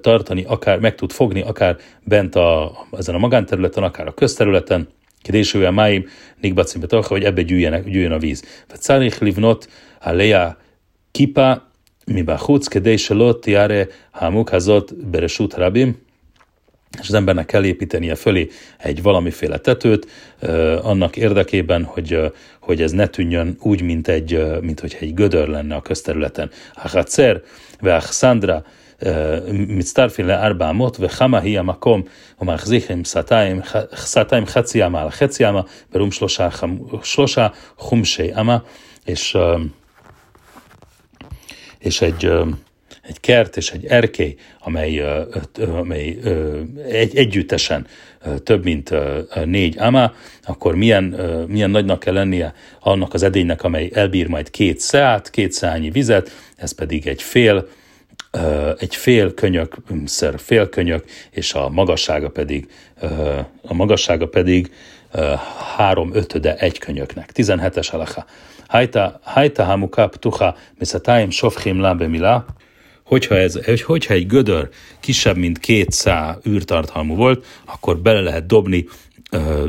tartani, 0.01 0.43
akár 0.43 0.79
meg 0.79 0.95
tud 0.95 1.11
fogni, 1.11 1.41
akár 1.41 1.77
bent 2.03 2.35
a, 2.35 2.71
ezen 2.91 3.15
a 3.15 3.17
magánterületen, 3.17 3.83
akár 3.83 4.07
a 4.07 4.13
közterületen, 4.13 4.87
Ebbe 7.23 7.41
gyűjjenek, 7.41 7.89
gyűjjön 7.89 8.11
a 8.11 8.17
víz. 8.17 8.43
Vecárich 8.67 9.21
livnot 9.21 9.69
a 10.01 10.11
leja 10.11 10.57
kipa, 11.11 11.71
mi 12.05 12.21
bachutz, 12.21 12.67
kedése 12.67 13.13
lot, 13.13 13.45
jare 13.45 13.87
hamuk 14.11 14.49
hazot 14.49 15.07
beresút 15.07 15.53
rabim, 15.53 16.03
és 17.01 17.07
az 17.07 17.13
embernek 17.13 17.45
kell 17.45 17.65
építenie 17.65 18.15
fölé 18.15 18.47
egy 18.77 19.01
valamiféle 19.01 19.57
tetőt, 19.57 20.07
annak 20.81 21.15
érdekében, 21.15 21.83
hogy, 21.83 22.19
hogy 22.59 22.81
ez 22.81 22.91
ne 22.91 23.07
tűnjön 23.07 23.57
úgy, 23.59 23.81
mint, 23.81 24.07
egy, 24.07 24.45
mint 24.61 24.79
hogy 24.79 24.97
egy 24.99 25.13
gödör 25.13 25.47
lenne 25.47 25.75
a 25.75 25.81
közterületen. 25.81 26.49
Hachacer, 26.73 27.41
Sandra, 27.99 28.65
מצטרפים 29.52 30.26
לארבע 30.26 30.70
אמות, 30.70 30.96
וכמה 31.00 31.38
היא 31.38 31.58
המקום 31.58 32.02
ומחזיקים 32.40 33.04
סטיים, 33.04 33.60
סטיים 33.94 34.46
חצי 34.46 34.86
אמה 34.86 35.02
על 35.02 35.10
חצי 35.10 35.48
אמה, 35.48 35.60
ברום 35.92 36.12
שלושה, 36.12 36.48
שלושה 37.02 37.48
חומשי 37.76 38.34
אמה, 38.40 38.58
és, 39.06 39.36
és 41.78 42.00
egy, 42.00 42.30
egy 43.02 43.20
kert 43.20 43.56
és 43.56 43.70
egy 43.70 43.86
erkély, 43.86 44.34
amely, 44.58 45.02
amely 45.58 46.18
egy, 46.88 47.16
együttesen 47.16 47.86
több 48.42 48.64
mint 48.64 48.94
négy 49.44 49.78
ama, 49.78 50.12
akkor 50.42 50.74
milyen, 50.74 51.04
milyen 51.48 51.70
nagynak 51.70 52.00
kell 52.00 52.14
lennie 52.14 52.54
annak 52.80 53.14
az 53.14 53.22
edénynek, 53.22 53.64
amely 53.64 53.90
elbír 53.94 54.26
majd 54.26 54.50
két 54.50 54.80
szeát, 54.80 55.30
két 55.30 55.52
szányi 55.52 55.90
vizet, 55.90 56.30
ez 56.56 56.72
pedig 56.72 57.06
egy 57.06 57.22
fél, 57.22 57.68
egy 58.77 58.95
fél 58.95 59.33
könyök, 59.33 59.75
szer 60.05 60.39
fél 60.39 60.69
könyök, 60.69 61.05
és 61.31 61.53
a 61.53 61.69
magassága 61.69 62.29
pedig, 62.29 62.67
a 63.61 63.73
magassága 63.73 64.27
pedig 64.27 64.71
három 65.75 66.09
ötöde 66.13 66.55
egy 66.55 66.77
könyöknek. 66.77 67.29
17-es 67.33 67.91
alaha. 67.91 68.25
Hajta 69.21 69.63
hamuka 69.63 70.07
ptuha 70.07 70.57
miszatáim 70.77 71.29
sofchim 71.29 71.79
lá 71.79 71.93
bemila, 71.93 72.45
hogyha, 73.03 73.35
ez, 73.35 73.81
hogyha 73.81 74.13
egy 74.13 74.27
gödör 74.27 74.69
kisebb, 74.99 75.37
mint 75.37 75.59
két 75.59 75.91
szá 75.91 76.37
űrtartalmú 76.47 77.15
volt, 77.15 77.45
akkor 77.65 77.97
bele 77.97 78.21
lehet 78.21 78.45
dobni 78.45 78.85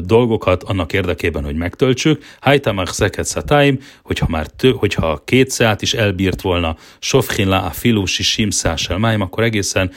dolgokat 0.05 0.63
annak 0.63 0.93
érdekében, 0.93 1.45
hogy 1.45 1.55
megtöltsük. 1.57 2.25
Hajtamach 2.41 2.93
szeket 2.93 3.25
szatáim, 3.25 3.79
hogyha 4.03 4.27
már 4.29 4.47
tő, 4.47 4.71
hogyha 4.71 5.23
két 5.25 5.51
szát 5.51 5.83
is 5.83 5.95
elbírt 5.95 6.41
volna 6.41 6.77
sofchinla 6.99 7.63
a 7.63 7.71
filusi 7.71 8.23
simszásel 8.23 8.99
máim, 8.99 9.21
akkor 9.21 9.43
egészen 9.43 9.91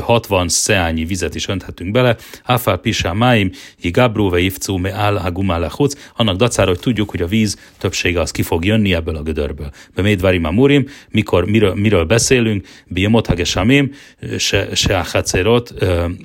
60 0.00 0.48
szeányi 0.48 1.04
vizet 1.04 1.34
is 1.34 1.48
önthetünk 1.48 1.90
bele. 1.90 2.16
Áfál 2.44 2.76
pisá 2.76 3.12
máim, 3.12 3.50
jigabróve 3.80 4.38
ifcú 4.38 4.76
me 4.76 4.92
áll 4.92 5.16
a 5.16 5.30
gumálechuc, 5.30 5.94
annak 6.16 6.36
dacára, 6.36 6.68
hogy 6.68 6.80
tudjuk, 6.80 7.10
hogy 7.10 7.22
a 7.22 7.26
víz 7.26 7.56
többsége 7.78 8.20
az 8.20 8.30
ki 8.30 8.42
fog 8.42 8.64
jönni 8.64 8.94
ebből 8.94 9.16
a 9.16 9.22
gödörből. 9.22 9.70
Be 9.94 10.02
médvárim 10.02 10.44
a 10.44 10.50
murim, 10.50 10.86
mikor, 11.10 11.44
miről, 11.44 11.74
miről 11.74 12.04
beszélünk, 12.04 12.66
biemot 12.86 13.26
hagesamim, 13.26 13.90
se, 14.38 14.74
se 14.74 14.98
a 14.98 15.04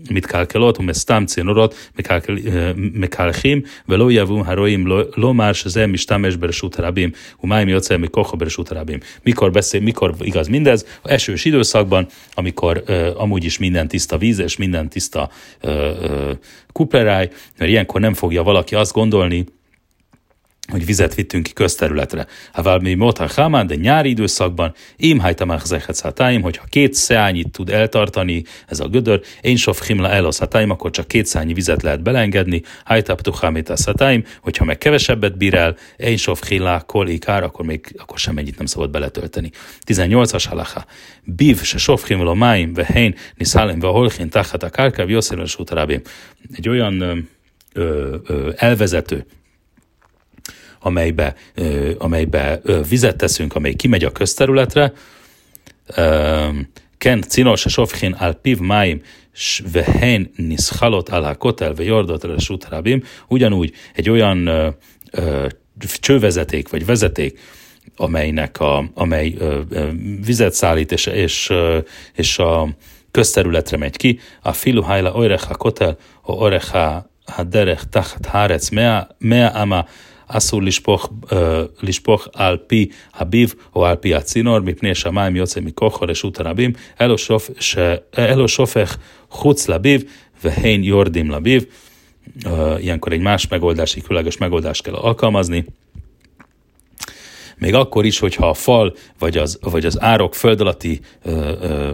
mit 0.10 0.26
kálkelot, 0.26 0.78
um 0.78 0.90
ezt 0.90 1.06
támcénorot, 1.06 1.90
מקלחים 2.87 3.61
ולא 3.89 4.13
יבואו 4.13 4.43
הרועים 4.47 4.87
לומר 5.17 5.53
שזה 5.53 5.87
משתמש 5.87 6.37
ברשות 6.37 6.79
הרבים, 6.79 7.11
ומים 7.45 7.69
יוצא 7.69 7.97
מכוחו 7.97 8.37
ברשות 8.37 8.73
הרבים. 8.73 8.99
Mikor 9.27 9.51
beszél, 9.51 9.81
mikor 9.81 10.15
igaz 10.21 10.49
mindez? 10.49 10.85
A 11.03 11.11
esős 11.11 11.45
időszakban, 11.45 12.07
amikor 12.35 12.83
uh, 12.89 13.21
amúgy 13.21 13.45
is 13.45 13.59
minden 13.59 13.89
tiszta 13.89 14.19
víz 14.19 14.39
és 14.39 14.57
minden 14.57 14.89
tiszta 14.89 15.29
uh, 15.63 15.71
uh, 15.71 16.31
kupleráj, 16.73 17.29
mert 17.59 17.71
ilyenkor 17.71 18.01
nem 18.01 18.15
fogja 18.15 18.43
valaki 18.43 18.75
azt 18.75 18.93
gondolni, 18.93 19.45
hogy 20.72 20.86
vizet 20.86 21.16
vittünk 21.16 21.44
ki 21.44 21.54
közterületre. 21.54 22.28
Ha 22.52 22.80
mi 22.80 22.94
Mota 22.94 23.28
Hamán, 23.36 23.68
de 23.68 23.76
nyári 23.76 24.10
időszakban, 24.10 24.74
hajtamach 25.20 25.66
zechet 25.66 26.00
hatáim, 26.00 26.42
hogyha 26.42 26.66
két 26.70 26.94
szeányit 26.94 27.52
tud 27.52 27.70
eltartani 27.70 28.44
ez 28.68 28.80
a 28.80 28.88
gödör, 28.88 29.22
én 29.42 29.56
sof 29.56 29.88
himla 29.88 30.10
elosz 30.10 30.38
hatáim, 30.38 30.70
akkor 30.70 30.92
csak 30.92 31.08
két 31.08 31.26
szányi 31.26 31.54
vizet 31.54 31.82
lehet 31.82 32.02
belengedni, 32.02 32.62
hajtap 32.86 33.22
tuchamit 33.22 33.72
hatáim, 33.86 34.24
hogyha 34.42 34.66
meg 34.66 34.78
kevesebbet 34.78 35.38
bír 35.38 35.54
el, 35.54 35.76
én 35.98 36.18
sof 36.18 36.48
himla 36.48 36.82
kol 36.82 37.10
ikár, 37.10 37.44
akkor 37.44 37.66
még 37.66 37.96
akkor 37.98 38.18
sem 38.18 38.38
ennyit 38.38 38.58
nem 38.58 38.66
szabad 38.66 38.90
beletölteni. 38.90 39.52
18-as 39.86 40.46
halacha. 40.48 40.86
Biv 41.24 41.62
se 41.62 41.78
sof 41.78 42.08
himla 42.08 42.34
máim, 42.34 42.74
ve 42.74 42.86
hein, 42.86 43.16
niszálim, 43.36 43.80
ve 43.80 43.88
holchin, 43.88 44.30
tachat 44.30 44.64
a 44.64 44.70
kárkáv, 44.70 45.10
Egy 46.54 46.70
olyan 46.70 47.02
ö, 47.74 48.18
ö, 48.28 48.52
elvezető, 48.56 49.26
amelybe, 50.80 51.36
amelybe 51.98 52.62
vizet 52.90 53.18
teszünk, 53.18 53.56
amely 53.56 53.74
kimegy 53.74 54.04
a 54.04 54.12
közterületre, 54.12 54.94
Ken 56.98 57.22
cinos 57.22 57.66
a 57.66 57.70
sofchin 57.70 58.12
al 58.12 58.34
piv 58.34 58.60
máim, 58.60 59.02
vehen 59.72 60.32
niszhalot 60.36 61.10
al 61.10 61.36
kotel, 61.36 61.74
ve 61.74 61.84
jordot 61.84 62.24
el 62.24 62.36
ugyanúgy 63.28 63.74
egy 63.94 64.10
olyan 64.10 64.50
csővezeték 66.00 66.70
vagy 66.70 66.86
vezeték, 66.86 67.40
amelynek 67.96 68.60
a, 68.60 68.90
amely 68.94 69.34
ö, 69.38 69.62
ö, 69.70 69.88
vizet 70.26 70.54
szállít 70.54 70.92
és, 70.92 71.06
és, 71.06 71.50
ö, 71.50 71.78
és 72.14 72.40
a 72.40 72.70
közterületre 73.12 73.78
megy 73.78 73.98
ki, 73.98 74.20
a 74.42 74.54
filu 74.54 74.82
hajla 74.82 75.12
orecha 75.12 75.56
kotel, 75.56 75.98
o 76.24 76.34
orecha 76.34 77.10
haderech 77.26 77.84
tachat 77.90 78.26
hárec 78.26 78.70
mea, 78.70 79.08
mea 79.18 79.50
ama 79.50 79.86
אסור 80.27 80.63
לשפוך, 80.63 81.09
לשפוך 81.83 82.29
על 82.35 82.57
פי 82.67 82.89
הביב 83.15 83.55
או 83.77 83.87
על 83.87 83.97
פי 83.97 84.15
הצינור, 84.15 84.61
מפני 84.61 84.95
שהמים 84.95 85.37
יוצא 85.37 85.61
מכוחו 85.61 86.05
רשות 86.09 86.41
הרבים, 86.41 86.73
אלו, 87.01 87.19
שופ, 87.19 87.51
ש, 87.61 87.79
אלו 88.19 88.49
שופך 88.49 88.97
חוץ 89.31 89.69
לביב, 89.69 90.03
והן 90.45 90.85
יורדים 90.85 91.31
לביב. 91.31 91.65
Ilyenkor 92.79 93.13
egy 93.13 93.21
más 93.21 93.49
megoldás, 93.49 93.95
egy 93.95 94.03
különleges 94.03 94.37
megoldást 94.37 94.83
kell 94.83 94.95
alkalmazni. 94.95 95.65
még 97.58 97.74
akkor 97.74 98.06
is, 98.06 98.20
hogyha 98.20 98.50
a 98.50 98.54
fal 98.54 98.96
vagy 99.20 99.38
az, 99.38 99.60
vagy 99.62 99.86
az 99.86 100.02
árok 100.02 100.36
föld 100.36 100.62
alatti 100.62 101.00
ö, 101.24 101.52
ö, 101.62 101.92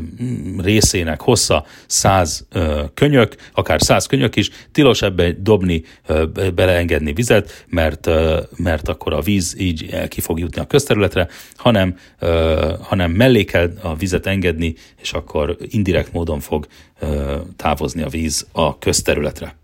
részének 0.57 1.21
hossza 1.21 1.65
száz 1.87 2.45
ö, 2.51 2.83
könyök, 2.93 3.35
akár 3.53 3.81
száz 3.81 4.05
könyök 4.05 4.35
is, 4.35 4.49
tilos 4.71 5.01
ebbe 5.01 5.31
dobni, 5.31 5.83
ö, 6.07 6.25
beleengedni 6.55 7.13
vizet, 7.13 7.65
mert, 7.67 8.07
ö, 8.07 8.41
mert 8.57 8.87
akkor 8.87 9.13
a 9.13 9.21
víz 9.21 9.55
így 9.59 10.07
ki 10.07 10.21
fog 10.21 10.39
jutni 10.39 10.61
a 10.61 10.67
közterületre, 10.67 11.27
hanem, 11.55 11.97
ö, 12.19 12.73
hanem 12.81 13.11
mellé 13.11 13.43
kell 13.43 13.71
a 13.81 13.95
vizet 13.95 14.25
engedni, 14.25 14.75
és 15.01 15.13
akkor 15.13 15.57
indirekt 15.69 16.13
módon 16.13 16.39
fog 16.39 16.67
ö, 16.99 17.35
távozni 17.55 18.01
a 18.01 18.09
víz 18.09 18.47
a 18.51 18.77
közterületre. 18.77 19.62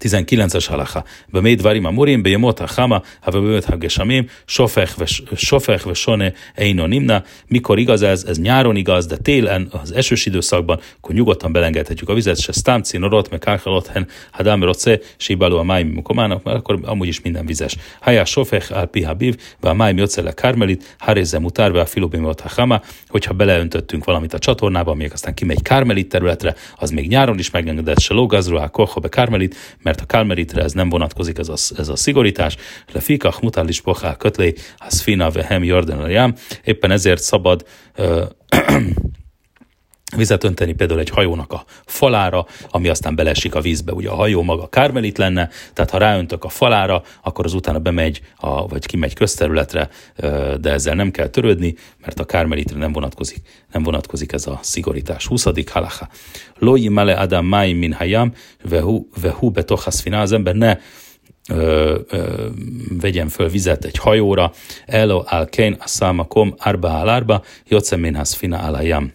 19-es 0.00 0.66
halacha. 0.68 1.04
Bemé 1.26 1.54
dvarim 1.54 1.84
amurim, 1.84 2.22
bejemot 2.22 2.58
hachama, 2.58 3.02
havebövet 3.20 3.64
hagesamim, 3.64 4.28
sofech 4.46 5.84
ve 5.86 5.94
sone 5.94 6.32
eino 6.54 6.86
nimna. 6.86 7.24
Mikor 7.48 7.78
igaz 7.78 8.02
ez? 8.02 8.24
Ez 8.24 8.38
nyáron 8.38 8.76
igaz, 8.76 9.06
de 9.06 9.16
télen, 9.16 9.68
az 9.82 9.92
esős 9.92 10.26
időszakban, 10.26 10.80
akkor 10.96 11.14
nyugodtan 11.14 11.52
belengedhetjük 11.52 12.08
a 12.08 12.14
vizet, 12.14 12.40
se 12.40 12.52
sztám 12.52 12.82
cinorot, 12.82 13.30
meg 13.30 13.38
kákalothen, 13.38 14.08
hadám 14.30 14.62
roce, 14.62 14.98
síbáló 15.16 15.58
a 15.58 15.62
májmi 15.62 15.92
mukomának, 15.92 16.42
mert 16.42 16.56
akkor 16.56 16.78
amúgy 16.82 17.08
is 17.08 17.20
minden 17.20 17.46
vizes. 17.46 17.76
Hájá 18.00 18.24
sofech 18.24 18.76
al 18.76 18.86
pihabiv, 18.86 19.36
ve 19.60 19.68
a 19.68 19.74
májmi 19.74 20.02
ocele 20.02 20.32
kármelit, 20.32 20.96
hárézze 20.98 21.38
mutárve 21.38 21.80
a 21.80 21.86
filobemot 21.86 22.40
a 22.40 22.48
chama, 22.48 22.80
hogyha 23.08 23.34
beleöntöttünk 23.34 24.04
valamit 24.04 24.34
a 24.34 24.38
csatornába, 24.38 24.94
még 24.94 25.12
aztán 25.12 25.34
kimegy 25.34 25.62
kármelit 25.62 26.08
területre, 26.08 26.54
az 26.76 26.90
még 26.90 27.08
nyáron 27.08 27.38
is 27.38 27.50
megengedett, 27.50 28.00
se 28.00 28.14
lógazruá, 28.14 28.68
kolhobe 28.68 29.08
kármelit, 29.08 29.56
mert 29.90 30.02
a 30.02 30.06
kálmeritre 30.06 30.62
ez 30.62 30.72
nem 30.72 30.88
vonatkozik, 30.88 31.38
ez 31.38 31.48
a, 31.48 31.56
ez 31.76 31.88
a 31.88 31.96
szigorítás. 31.96 32.56
Le 32.92 33.00
fikach 33.00 33.42
mutális 33.42 33.80
pochá 33.80 34.16
kötlé, 34.16 34.54
az 34.76 35.00
fina 35.00 35.30
vehem 35.30 35.64
jordan 35.64 36.34
Éppen 36.64 36.90
ezért 36.90 37.22
szabad 37.22 37.64
vizet 40.16 40.44
önteni 40.44 40.72
például 40.72 41.00
egy 41.00 41.08
hajónak 41.08 41.52
a 41.52 41.64
falára, 41.84 42.46
ami 42.68 42.88
aztán 42.88 43.14
belesik 43.14 43.54
a 43.54 43.60
vízbe. 43.60 43.92
Ugye 43.92 44.08
a 44.08 44.14
hajó 44.14 44.42
maga 44.42 44.68
kármelit 44.68 45.18
lenne, 45.18 45.48
tehát 45.72 45.90
ha 45.90 45.98
ráöntök 45.98 46.44
a 46.44 46.48
falára, 46.48 47.02
akkor 47.22 47.44
az 47.44 47.54
utána 47.54 47.78
bemegy, 47.78 48.20
a, 48.36 48.66
vagy 48.66 48.86
kimegy 48.86 49.14
közterületre, 49.14 49.88
de 50.60 50.70
ezzel 50.70 50.94
nem 50.94 51.10
kell 51.10 51.28
törődni, 51.28 51.74
mert 52.00 52.20
a 52.20 52.24
kármelitre 52.24 52.78
nem 52.78 52.92
vonatkozik, 52.92 53.40
nem 53.72 53.82
vonatkozik 53.82 54.32
ez 54.32 54.46
a 54.46 54.58
szigorítás. 54.62 55.26
20. 55.26 55.44
halacha. 55.70 56.08
Loi 56.58 56.88
male 56.88 57.14
adam 57.14 57.46
mai 57.46 57.72
min 57.72 57.92
hayam, 57.92 58.32
vehu, 58.68 59.06
vehu 59.20 59.50
betoch 59.50 59.88
az 60.10 60.32
ember 60.32 60.54
ne 60.54 60.78
ö, 61.48 61.98
ö, 62.08 62.46
vegyen 63.00 63.28
föl 63.28 63.48
vizet 63.48 63.84
egy 63.84 63.96
hajóra, 63.96 64.52
elo 64.86 65.22
al 65.26 65.46
kein 65.46 65.76
asamakom 65.80 66.54
arba 66.58 67.00
al 67.00 67.08
arba, 67.08 67.42
jocem 67.68 68.00
min 68.00 68.14
hasfina 68.14 68.58
al 68.58 68.74
hayam 68.74 69.12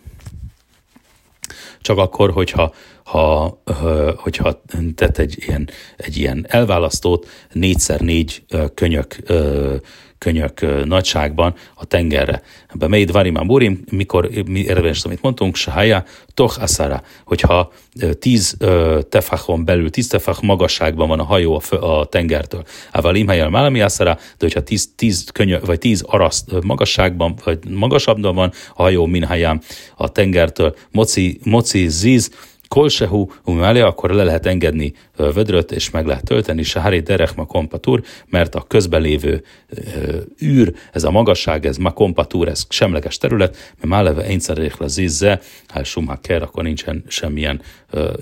csak 1.86 1.98
akkor, 1.98 2.32
hogyha 2.32 2.74
ha, 3.04 3.62
hogyha 4.16 4.62
tett 4.96 5.18
egy 5.18 5.36
ilyen, 5.38 5.70
egy 5.98 6.18
ilyen 6.18 6.46
elválasztót 6.50 7.28
négyszer 7.52 8.00
négy 8.00 8.44
könyök 8.74 9.16
könyök 10.18 10.86
nagyságban 10.86 11.54
a 11.76 11.86
tengerre. 11.86 12.42
Ebben 12.74 12.90
mely 12.90 13.04
dvarim 13.04 13.48
burim, 13.48 13.84
mikor 13.92 14.30
mi 14.46 14.60
érvényes, 14.60 15.04
amit 15.04 15.22
mondtunk, 15.22 15.56
sahája, 15.56 16.04
toch 16.34 16.58
asara, 16.60 17.04
hogyha 17.26 17.72
tíz 18.20 18.58
tefachon 19.10 19.66
belül, 19.66 19.90
tíz 19.90 20.08
tefach 20.08 20.44
magasságban 20.44 21.08
van 21.08 21.20
a 21.20 21.24
hajó 21.24 21.62
a, 21.70 21.76
a 21.76 22.06
tengertől. 22.06 22.64
Ával 22.92 23.16
imhelyel 23.16 23.50
málami 23.50 23.82
asara, 23.82 24.14
de 24.14 24.22
hogyha 24.40 24.64
tíz, 24.64 24.90
tíz 24.96 25.30
könyök, 25.34 25.66
vagy 25.66 25.80
tíz 25.80 26.02
araszt 26.02 26.64
magasságban, 26.64 27.36
vagy 27.44 27.60
magasabbban 27.70 28.36
van 28.36 28.52
a 28.76 28.82
hajó 28.82 29.06
minhajám 29.06 29.62
a 29.96 30.10
tengertől, 30.10 30.76
moci, 30.92 31.40
moci 31.44 31.88
ziz, 31.88 32.32
kolsehu, 32.68 33.28
mellé, 33.46 33.80
akkor 33.80 34.10
le 34.10 34.24
lehet 34.24 34.46
engedni 34.46 34.94
vödröt, 35.16 35.72
és 35.72 35.90
meg 35.90 36.06
lehet 36.06 36.24
tölteni, 36.24 36.64
se 36.64 36.80
Hari 36.80 37.00
Derech 37.00 37.36
Kompatúr, 37.36 38.04
mert 38.26 38.56
a 38.56 38.62
közben 38.62 39.02
lévő 39.02 39.44
űr, 40.44 40.74
ez 40.92 41.04
a 41.04 41.12
magasság, 41.12 41.66
ez 41.66 41.78
ma 41.78 41.92
Kompatúr, 41.92 42.48
ez 42.48 42.66
semleges 42.70 43.18
terület, 43.18 43.56
mert 43.76 43.88
már 43.88 44.04
leve 44.04 44.24
einszerék 44.24 44.78
le 44.78 44.88
zizze, 44.88 45.42
hát 45.68 45.86
Schumacher, 45.86 46.42
akkor 46.42 46.64
nincsen 46.64 47.04
semmilyen, 47.08 47.62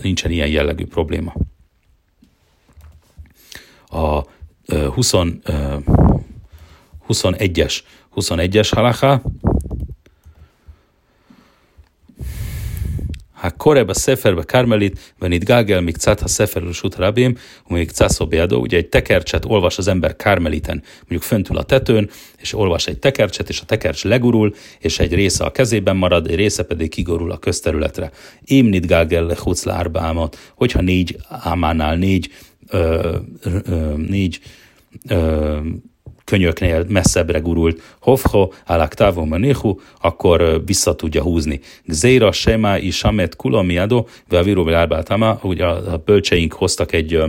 nincsen 0.01 0.31
ilyen 0.31 0.47
jellegű 0.47 0.85
probléma. 0.85 1.33
A 3.87 4.23
20, 4.93 5.13
21-es 7.07 7.79
21-es 8.15 8.69
halaká, 8.71 9.21
Ha 13.43 13.49
Hakore 13.49 13.81
a 13.87 13.93
Szeferbe 13.93 14.43
Karmelit, 14.43 15.13
Venit 15.19 15.45
Gágel, 15.45 15.81
még 15.81 15.95
Cát, 15.95 16.19
ha 16.19 16.27
Szeferül 16.27 16.73
Sut 16.73 16.95
Rabim, 16.95 17.37
még 17.67 17.89
Cászó 17.89 18.27
Beadó, 18.27 18.59
ugye 18.59 18.77
egy 18.77 18.89
tekercset 18.89 19.45
olvas 19.45 19.77
az 19.77 19.87
ember 19.87 20.15
Karmeliten, 20.15 20.83
mondjuk 20.99 21.21
föntül 21.21 21.57
a 21.57 21.63
tetőn, 21.63 22.09
és 22.37 22.53
olvas 22.53 22.87
egy 22.87 22.99
tekercset, 22.99 23.49
és 23.49 23.61
a 23.61 23.65
tekercs 23.65 24.03
legurul, 24.03 24.55
és 24.79 24.99
egy 24.99 25.13
része 25.13 25.43
a 25.43 25.51
kezében 25.51 25.95
marad, 25.95 26.27
egy 26.27 26.35
része 26.35 26.63
pedig 26.63 26.89
kigorul 26.89 27.31
a 27.31 27.37
közterületre. 27.37 28.11
Émnit 28.43 28.87
Gágel 28.87 29.25
Lechuc 29.25 29.63
Lárba 29.63 30.31
hogyha 30.55 30.81
négy 30.81 31.17
ámánál 31.29 31.95
négy, 31.95 32.31
ö, 32.69 33.17
ö, 33.41 33.93
négy 33.97 34.39
ö, 35.09 35.57
könyöknél 36.25 36.85
messzebbre 36.87 37.39
gurult 37.39 37.81
hofho, 37.99 38.49
alaktávon 38.65 39.27
manihu, 39.27 39.75
akkor 40.01 40.61
vissza 40.65 40.95
tudja 40.95 41.21
húzni. 41.21 41.59
Gzéra, 41.85 42.31
sema, 42.31 42.77
isamet, 42.77 43.35
kulamiado, 43.35 44.05
veviru, 44.29 44.69
lábátama, 44.69 45.39
ugye 45.41 45.65
a 45.65 46.01
bölcseink 46.05 46.53
hoztak 46.53 46.91
egy 46.93 47.23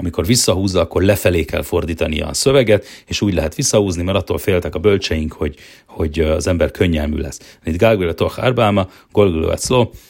amikor 0.00 0.26
visszahúzza, 0.26 0.80
akkor 0.80 1.02
lefelé 1.02 1.44
kell 1.44 1.62
fordítani 1.62 2.20
a 2.20 2.34
szöveget, 2.34 2.86
és 3.06 3.20
úgy 3.20 3.34
lehet 3.34 3.54
visszahúzni, 3.54 4.02
mert 4.02 4.18
attól 4.18 4.38
féltek 4.38 4.74
a 4.74 4.78
bölcseink, 4.78 5.32
hogy, 5.32 5.56
hogy 5.86 6.20
az 6.20 6.46
ember 6.46 6.70
könnyelmű 6.70 7.16
lesz. 7.16 7.58
Itt 7.64 7.76
gágvile 7.76 8.14
toch 8.14 8.38
árbáma, 8.38 8.88
golguló 9.12 9.54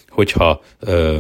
hogyha 0.08 0.62
ö, 0.80 1.18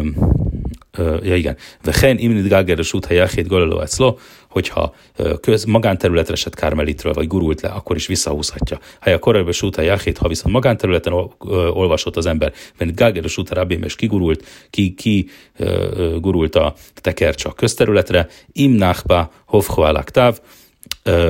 ja 0.98 1.34
igen, 1.34 1.56
Vechen 1.82 2.18
imnit 2.18 2.48
gágeres 2.48 2.92
út 2.92 3.06
helyáhét 3.06 3.46
gololó 3.46 3.80
eclo, 3.80 4.16
hogyha 4.48 4.94
köz, 5.40 5.64
magánterületre 5.64 6.32
esett 6.32 6.54
kármelitről, 6.54 7.12
vagy 7.12 7.26
gurult 7.26 7.60
le, 7.60 7.68
akkor 7.68 7.96
is 7.96 8.06
visszahúzhatja. 8.06 8.78
Ha 9.00 9.10
a 9.10 9.18
korábbi 9.18 9.52
út 9.62 9.76
helyáhét, 9.76 10.18
ha 10.18 10.28
viszont 10.28 10.54
magánterületen 10.54 11.12
olvasott 11.72 12.16
az 12.16 12.26
ember, 12.26 12.52
mert 12.78 12.94
gágeres 12.94 13.38
út 13.38 13.50
rabim, 13.50 13.82
és 13.82 13.96
kigurult, 13.96 14.44
ki, 14.70 14.94
ki 14.94 15.28
gurult 16.16 16.54
a 16.54 16.74
tekercs 16.94 17.44
a 17.44 17.52
közterületre, 17.52 18.28
imnáhba 18.52 19.32
hovho 19.46 20.02
táv, 20.02 20.38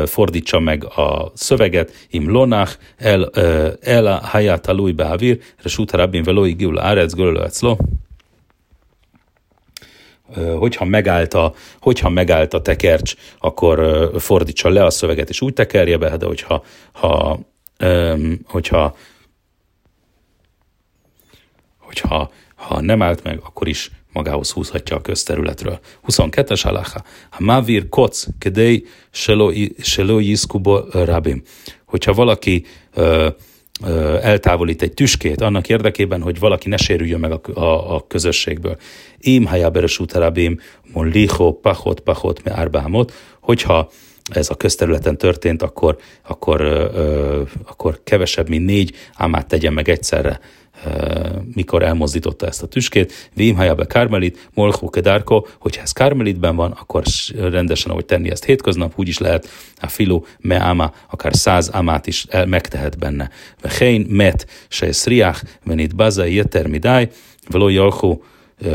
fordítsa 0.04 0.60
meg 0.60 0.84
a 0.84 1.32
szöveget, 1.34 1.92
im 2.10 2.30
lonach, 2.30 2.72
el, 2.96 3.30
el 3.80 4.06
a 4.06 4.20
hayat 4.22 4.66
alui 4.66 4.92
behavir, 4.92 5.38
resút 5.62 5.92
rabin 5.92 6.22
veloi 6.22 6.52
giul 6.52 6.78
árec, 6.78 7.14
gololó 7.14 7.40
hogyha 10.58 10.84
megállt, 10.84 11.34
a, 11.34 11.54
hogyha 11.80 12.08
megállt 12.08 12.54
a 12.54 12.62
tekercs, 12.62 13.14
akkor 13.38 14.10
fordítsa 14.18 14.68
le 14.68 14.84
a 14.84 14.90
szöveget, 14.90 15.28
és 15.28 15.40
úgy 15.40 15.52
tekerje 15.52 15.96
be, 15.96 16.16
de 16.16 16.26
hogyha, 16.26 16.64
ha, 16.92 17.38
hogyha, 18.44 18.96
hogyha 21.78 22.30
ha 22.54 22.80
nem 22.80 23.02
állt 23.02 23.22
meg, 23.22 23.40
akkor 23.44 23.68
is 23.68 23.90
magához 24.12 24.50
húzhatja 24.50 24.96
a 24.96 25.00
közterületről. 25.00 25.78
22-es 26.06 26.66
alaha. 26.66 27.02
Ha 27.30 27.44
mávir 27.44 27.88
koc, 27.88 28.26
kedei 28.38 28.86
selo 29.80 30.18
yiszkubo 30.18 30.84
rabim. 30.92 31.42
Hogyha 31.84 32.12
valaki 32.12 32.64
eltávolít 34.22 34.82
egy 34.82 34.92
tüskét 34.92 35.40
annak 35.40 35.68
érdekében, 35.68 36.22
hogy 36.22 36.38
valaki 36.38 36.68
ne 36.68 36.76
sérüljön 36.76 37.20
meg 37.20 37.32
a, 37.32 37.60
a, 37.60 37.94
a 37.94 38.04
közösségből. 38.06 38.76
Ím 39.20 39.46
hajáberes 39.46 39.98
utarabim, 39.98 40.60
mon 40.92 41.08
liho, 41.08 41.52
pachot, 41.52 42.00
pachot, 42.00 42.44
me 42.44 42.52
árbámot, 42.52 43.12
hogyha 43.40 43.90
ez 44.30 44.50
a 44.50 44.54
közterületen 44.54 45.18
történt, 45.18 45.62
akkor, 45.62 45.96
akkor, 46.22 46.90
akkor 47.66 48.00
kevesebb, 48.04 48.48
mint 48.48 48.66
négy 48.66 48.94
ámát 49.14 49.46
tegyen 49.46 49.72
meg 49.72 49.88
egyszerre 49.88 50.40
mikor 51.54 51.82
elmozdította 51.82 52.46
ezt 52.46 52.62
a 52.62 52.66
tüskét, 52.66 53.30
Vimhajábe 53.34 53.86
Kármelit, 53.86 54.48
Molchó 54.54 54.90
Kedárko, 54.90 55.46
hogyha 55.58 55.82
ez 55.82 55.92
Kármelitben 55.92 56.56
van, 56.56 56.70
akkor 56.70 57.02
rendesen, 57.36 57.90
ahogy 57.90 58.04
tenni 58.04 58.30
ezt 58.30 58.44
hétköznap, 58.44 58.92
úgy 58.96 59.08
is 59.08 59.18
lehet 59.18 59.48
a 59.76 59.88
filó 59.88 60.26
meáma, 60.38 60.92
akár 61.10 61.34
száz 61.34 61.68
amát 61.68 62.06
is 62.06 62.26
el, 62.28 62.46
megtehet 62.46 62.98
benne. 62.98 63.30
Vechein 63.60 64.06
met 64.08 64.46
se 64.68 64.92
szriach, 64.92 65.42
venit 65.64 65.96
baza 65.96 66.24
yeter 66.24 66.66
midai, 66.66 67.08
veló 67.48 67.68
jalchó 67.68 68.24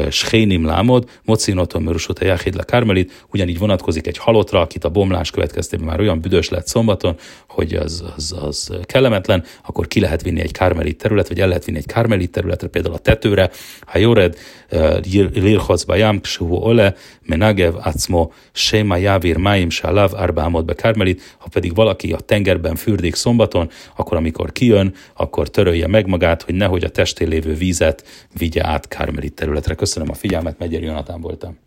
Schénim 0.10 0.66
lámod, 0.66 1.10
mocinoton 1.24 1.82
mörusot 1.82 2.20
a 2.20 2.26
jáhid 2.26 2.56
le 2.56 2.64
kármelit, 2.64 3.26
ugyanígy 3.32 3.58
vonatkozik 3.58 4.08
egy 4.08 4.18
halottra, 4.18 4.62
akit 4.62 4.84
a 4.84 4.90
bomlás 4.90 5.32
következtében 5.32 5.86
már 5.86 6.00
olyan 6.00 6.20
büdös 6.20 6.50
lett 6.50 6.68
szombaton, 6.68 7.16
hogy 7.48 7.74
az, 7.74 8.04
az, 8.16 8.36
az 8.42 8.72
kellemetlen, 8.84 9.44
akkor 9.66 9.88
ki 9.88 10.00
lehet 10.00 10.22
vinni 10.22 10.42
egy 10.42 10.52
kármelit 10.52 10.98
terület, 10.98 11.28
vagy 11.28 11.40
el 11.40 11.48
lehet 11.48 11.66
vinni 11.66 11.78
egy 11.78 11.86
kármelit 11.86 12.32
területre, 12.32 12.68
például 12.68 12.96
a 12.96 13.00
tetőre, 13.00 13.50
ha 13.86 13.98
jóred, 13.98 14.38
lirhozba 15.34 15.96
jám, 15.96 16.22
ksuhu 16.22 16.56
ole, 16.56 16.96
menagev, 17.22 17.74
acmo, 17.76 18.32
séma 18.52 18.98
jávir 18.98 19.38
máim, 19.38 19.70
sálav, 19.70 20.16
árbámod 20.16 20.66
be 20.66 20.74
kármelit, 20.74 21.22
ha 21.38 21.48
pedig 21.52 21.76
valaki 21.76 22.12
a 22.12 22.20
tengerben 22.20 22.76
fürdik 22.76 23.16
szombaton, 23.16 23.70
akkor 23.96 24.18
amikor 24.18 24.52
kijön, 24.52 24.94
akkor 25.14 25.50
törölje 25.50 25.88
meg 25.88 26.08
magát, 26.08 26.42
hogy 26.42 26.56
nehogy 26.56 26.84
a 26.84 26.90
testén 26.90 27.28
lévő 27.28 27.54
vízet 27.54 28.28
vigye 28.38 28.66
át 28.66 28.88
kármelit 28.88 29.34
területre. 29.34 29.75
Köszönöm 29.76 30.10
a 30.10 30.14
figyelmet, 30.14 30.60
Megyeri 30.60 30.86
Jonatán 30.86 31.22
voltam. 31.22 31.65